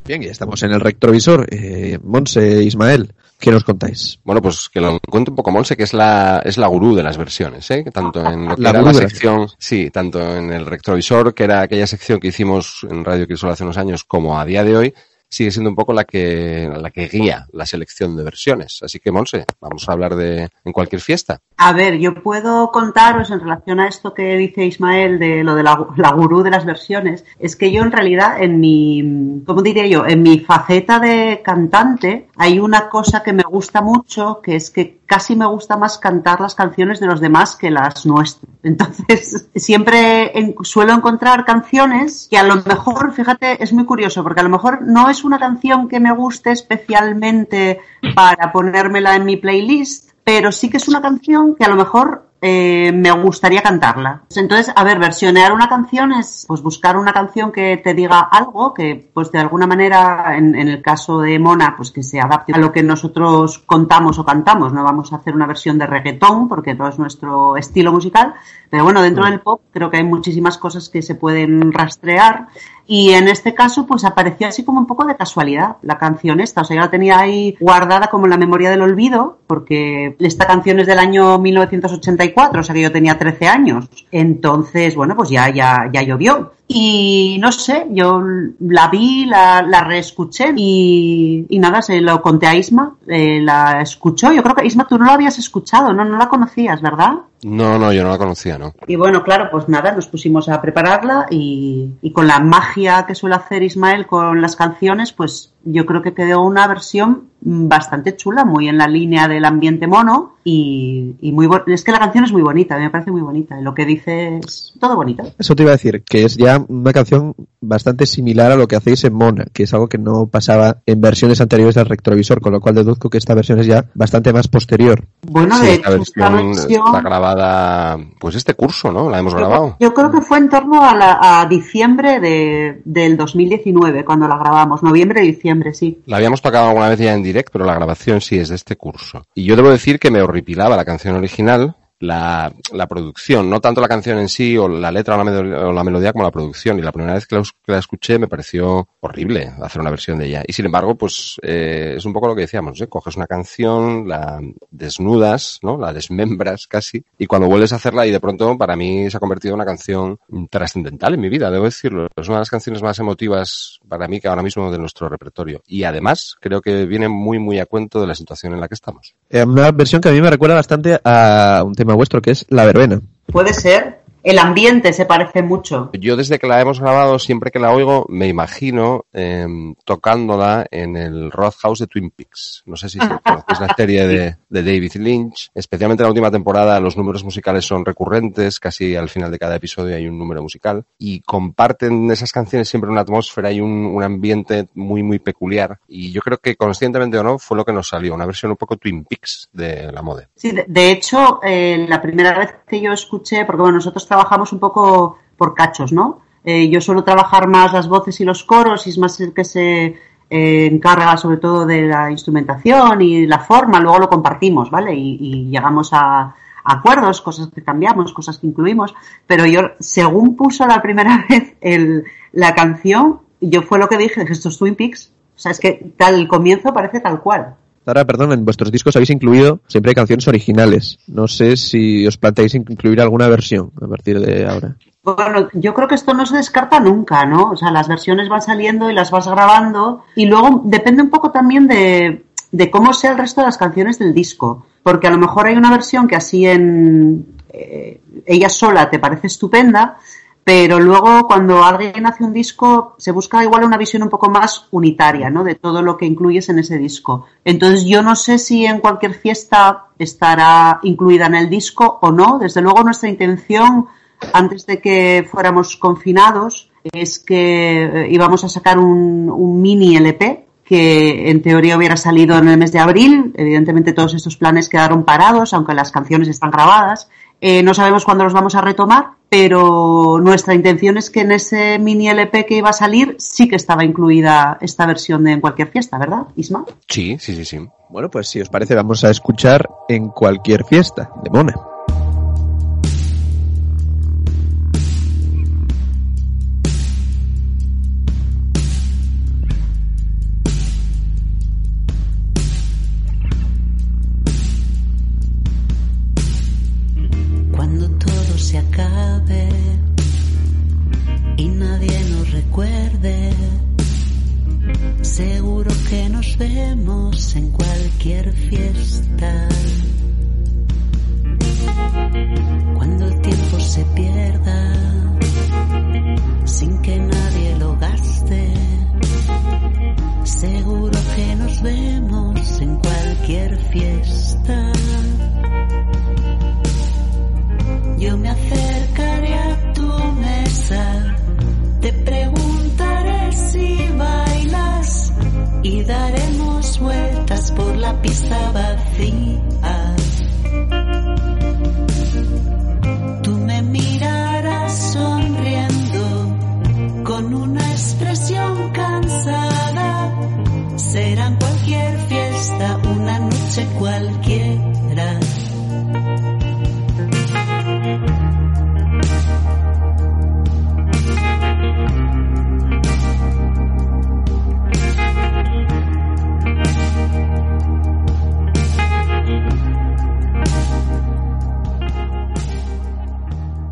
[0.05, 1.47] Bien, ya estamos en el retrovisor.
[1.49, 4.19] Eh, Monse, Ismael, ¿qué nos contáis?
[4.23, 7.01] Bueno, pues que lo cuente un poco Monse, que es la, es la gurú de
[7.01, 7.83] las versiones, ¿eh?
[7.91, 11.61] Tanto en lo que La era la sección, sí, tanto en el retrovisor, que era
[11.61, 14.93] aquella sección que hicimos en Radio Crisol hace unos años, como a día de hoy,
[15.35, 18.79] sigue siendo un poco la que, la que guía la selección de versiones.
[18.81, 21.41] Así que, Monse, vamos a hablar de en cualquier fiesta.
[21.57, 25.63] A ver, yo puedo contaros en relación a esto que dice Ismael de lo de
[25.63, 29.87] la, la gurú de las versiones, es que yo en realidad en mi, ¿cómo diría
[29.87, 30.05] yo?
[30.05, 34.99] En mi faceta de cantante hay una cosa que me gusta mucho, que es que
[35.05, 38.49] casi me gusta más cantar las canciones de los demás que las nuestras.
[38.63, 44.43] Entonces, siempre suelo encontrar canciones que a lo mejor, fíjate, es muy curioso, porque a
[44.43, 47.79] lo mejor no es una canción que me guste especialmente
[48.15, 52.24] para ponérmela en mi playlist, pero sí que es una canción que a lo mejor
[52.41, 54.23] eh, me gustaría cantarla.
[54.35, 58.73] Entonces, a ver, versionear una canción es pues buscar una canción que te diga algo,
[58.73, 62.53] que pues de alguna manera, en, en el caso de Mona, pues que se adapte
[62.53, 64.73] a lo que nosotros contamos o cantamos.
[64.73, 68.35] No vamos a hacer una versión de reggaetón porque no es nuestro estilo musical,
[68.69, 72.47] pero bueno, dentro del pop creo que hay muchísimas cosas que se pueden rastrear
[72.87, 76.61] y en este caso pues apareció así como un poco de casualidad la canción esta,
[76.61, 80.45] o sea, yo la tenía ahí guardada como en la memoria del olvido porque esta
[80.45, 83.85] canción es del año 1984, o sea que yo tenía 13 años.
[84.11, 86.53] Entonces, bueno, pues ya, ya, ya llovió.
[86.67, 88.23] Y no sé, yo
[88.59, 93.81] la vi, la, la reescuché y, y nada, se lo conté a Isma, eh, la
[93.81, 94.33] escuchó.
[94.33, 96.03] Yo creo que Isma tú no la habías escuchado, ¿no?
[96.03, 97.17] No la conocías, ¿verdad?
[97.47, 98.73] No, no, yo no la conocía, ¿no?
[98.87, 103.13] Y bueno, claro, pues nada, nos pusimos a prepararla y, y con la magia que
[103.13, 108.43] suele hacer Ismael con las canciones, pues yo creo que quedó una versión bastante chula,
[108.45, 112.31] muy en la línea del ambiente mono y, y muy es que la canción es
[112.31, 113.59] muy bonita, me parece muy bonita.
[113.61, 115.23] Lo que dice es todo bonito.
[115.39, 118.75] Eso te iba a decir, que es ya una canción bastante similar a lo que
[118.75, 122.53] hacéis en Mona, que es algo que no pasaba en versiones anteriores del retrovisor, con
[122.53, 125.03] lo cual deduzco que esta versión es ya bastante más posterior.
[125.23, 129.09] Bueno, Sí, de esta hecho, esta versión está grabada, pues este curso, ¿no?
[129.09, 129.77] La hemos grabado.
[129.79, 134.37] Yo creo que fue en torno a, la- a diciembre de, del 2019 cuando la
[134.37, 136.01] grabamos, noviembre diciembre, sí.
[136.05, 139.23] La habíamos tocado alguna vez ya en pero la grabación sí es de este curso.
[139.33, 143.81] Y yo debo decir que me horripilaba la canción original, la, la producción, no tanto
[143.81, 146.79] la canción en sí o la letra o la, o la melodía como la producción.
[146.79, 150.17] Y la primera vez que la, que la escuché me pareció horrible hacer una versión
[150.17, 150.43] de ella.
[150.47, 152.87] Y sin embargo, pues eh, es un poco lo que decíamos, ¿eh?
[152.87, 154.39] coges una canción, la
[154.71, 155.77] desnudas, ¿no?
[155.77, 159.19] La desmembras casi, y cuando vuelves a hacerla y de pronto para mí se ha
[159.19, 160.19] convertido en una canción
[160.49, 162.07] trascendental en mi vida, debo decirlo.
[162.15, 165.61] Es una de las canciones más emotivas para mí que ahora mismo de nuestro repertorio.
[165.67, 168.75] Y además creo que viene muy muy a cuento de la situación en la que
[168.75, 169.13] estamos.
[169.29, 172.45] Eh, una versión que a mí me recuerda bastante a un tema vuestro, que es
[172.49, 173.01] La Verbena.
[173.27, 173.99] Puede ser.
[174.25, 175.91] El ambiente se parece mucho.
[175.93, 179.45] Yo desde que la hemos grabado, siempre que la oigo, me imagino eh,
[179.83, 182.63] tocándola en el Roadhouse de Twin Peaks.
[182.65, 182.97] No sé si
[183.47, 185.51] es la serie de, de David Lynch.
[185.53, 188.59] Especialmente en la última temporada, los números musicales son recurrentes.
[188.59, 190.83] Casi al final de cada episodio hay un número musical.
[190.97, 195.77] Y comparten esas canciones siempre una atmósfera y un, un ambiente muy, muy peculiar.
[195.87, 198.15] Y yo creo que conscientemente o no, fue lo que nos salió.
[198.15, 200.27] Una versión un poco Twin Peaks de la moda.
[200.35, 204.53] Sí, de, de hecho, eh, la primera vez que yo escuché, porque bueno, nosotros trabajamos
[204.53, 206.21] un poco por cachos, ¿no?
[206.45, 209.43] Eh, yo suelo trabajar más las voces y los coros y es más el que
[209.43, 209.85] se
[210.29, 214.93] eh, encarga sobre todo de la instrumentación y la forma, luego lo compartimos, ¿vale?
[214.95, 218.95] Y, llegamos a, acuerdos, cosas que cambiamos, cosas que incluimos,
[219.27, 224.21] pero yo, según puso la primera vez el, la canción, yo fue lo que dije,
[224.21, 227.55] dije, esto es Twin Peaks, o sea, es que tal, comienzo parece tal cual.
[227.85, 230.99] Ahora, perdón, en vuestros discos habéis incluido siempre canciones originales.
[231.07, 234.75] No sé si os planteáis incluir alguna versión a partir de ahora.
[235.03, 237.51] Bueno, yo creo que esto no se descarta nunca, ¿no?
[237.51, 241.29] O sea, las versiones van saliendo y las vas grabando y luego depende un poco
[241.31, 244.65] también de, de cómo sea el resto de las canciones del disco.
[244.81, 249.27] Porque a lo mejor hay una versión que así en eh, ella sola te parece
[249.27, 249.97] estupenda,
[250.45, 254.67] pero luego cuando alguien hace un disco se busca igual una visión un poco más
[254.69, 255.43] unitaria, ¿no?
[255.43, 257.25] De todo lo que incluyes en ese disco.
[257.43, 262.37] Entonces yo no sé si en cualquier fiesta estará incluida en el disco o no.
[262.37, 263.87] Desde luego nuestra intención
[264.33, 270.45] antes de que fuéramos confinados es que eh, íbamos a sacar un, un mini LP
[270.63, 273.33] que en teoría hubiera salido en el mes de abril.
[273.35, 277.09] Evidentemente todos estos planes quedaron parados, aunque las canciones están grabadas.
[277.41, 281.77] Eh, no sabemos cuándo los vamos a retomar, pero nuestra intención es que en ese
[281.79, 285.69] mini LP que iba a salir sí que estaba incluida esta versión de En cualquier
[285.69, 286.65] fiesta, ¿verdad, Isma?
[286.87, 287.67] Sí, sí, sí, sí.
[287.89, 291.53] Bueno, pues si os parece, vamos a escuchar en cualquier fiesta de Mona.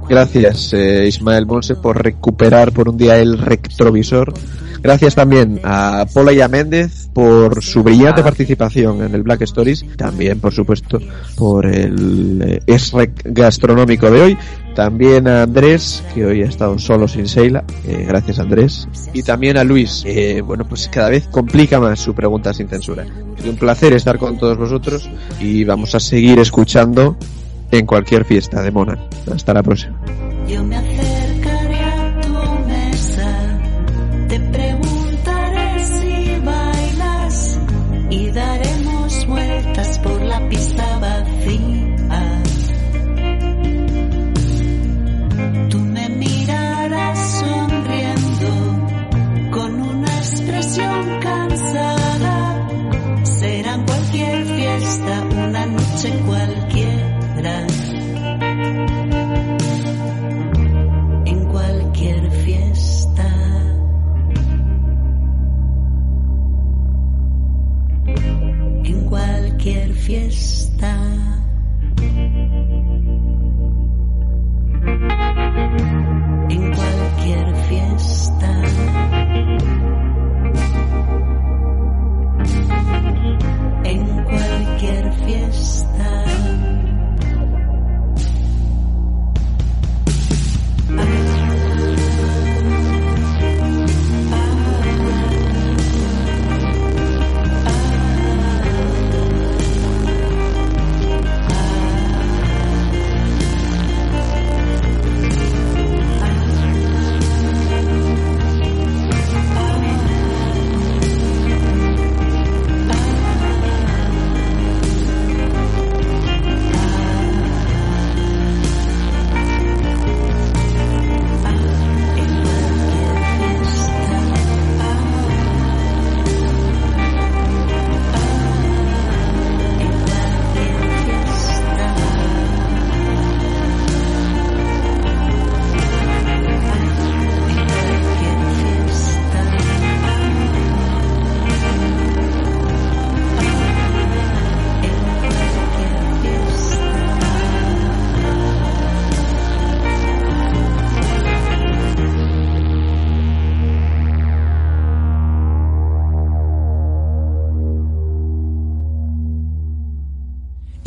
[0.10, 4.34] Gracias, eh, Ismael Monse, por recuperar por un día el retrovisor.
[4.82, 9.86] Gracias también a Paula y a Méndez por su brillante participación en el Black Stories.
[9.96, 11.00] También, por supuesto,
[11.36, 14.38] por el eh, SREC gastronómico de hoy.
[14.76, 17.64] También a Andrés, que hoy ha estado solo sin Seila.
[17.86, 18.88] eh, gracias Andrés.
[19.14, 23.06] Y también a Luis, que bueno, pues cada vez complica más su pregunta sin censura.
[23.38, 25.10] Es un placer estar con todos vosotros
[25.40, 27.18] y vamos a seguir escuchando
[27.72, 28.98] en cualquier fiesta de Mona.
[29.32, 30.00] Hasta la próxima.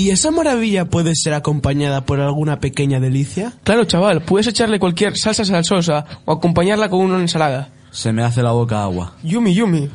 [0.07, 3.55] ¿Y esa maravilla puede ser acompañada por alguna pequeña delicia?
[3.65, 7.71] Claro, chaval, puedes echarle cualquier salsa salsosa o acompañarla con una ensalada.
[7.91, 9.15] Se me hace la boca agua.
[9.25, 9.91] Yumi, yumi.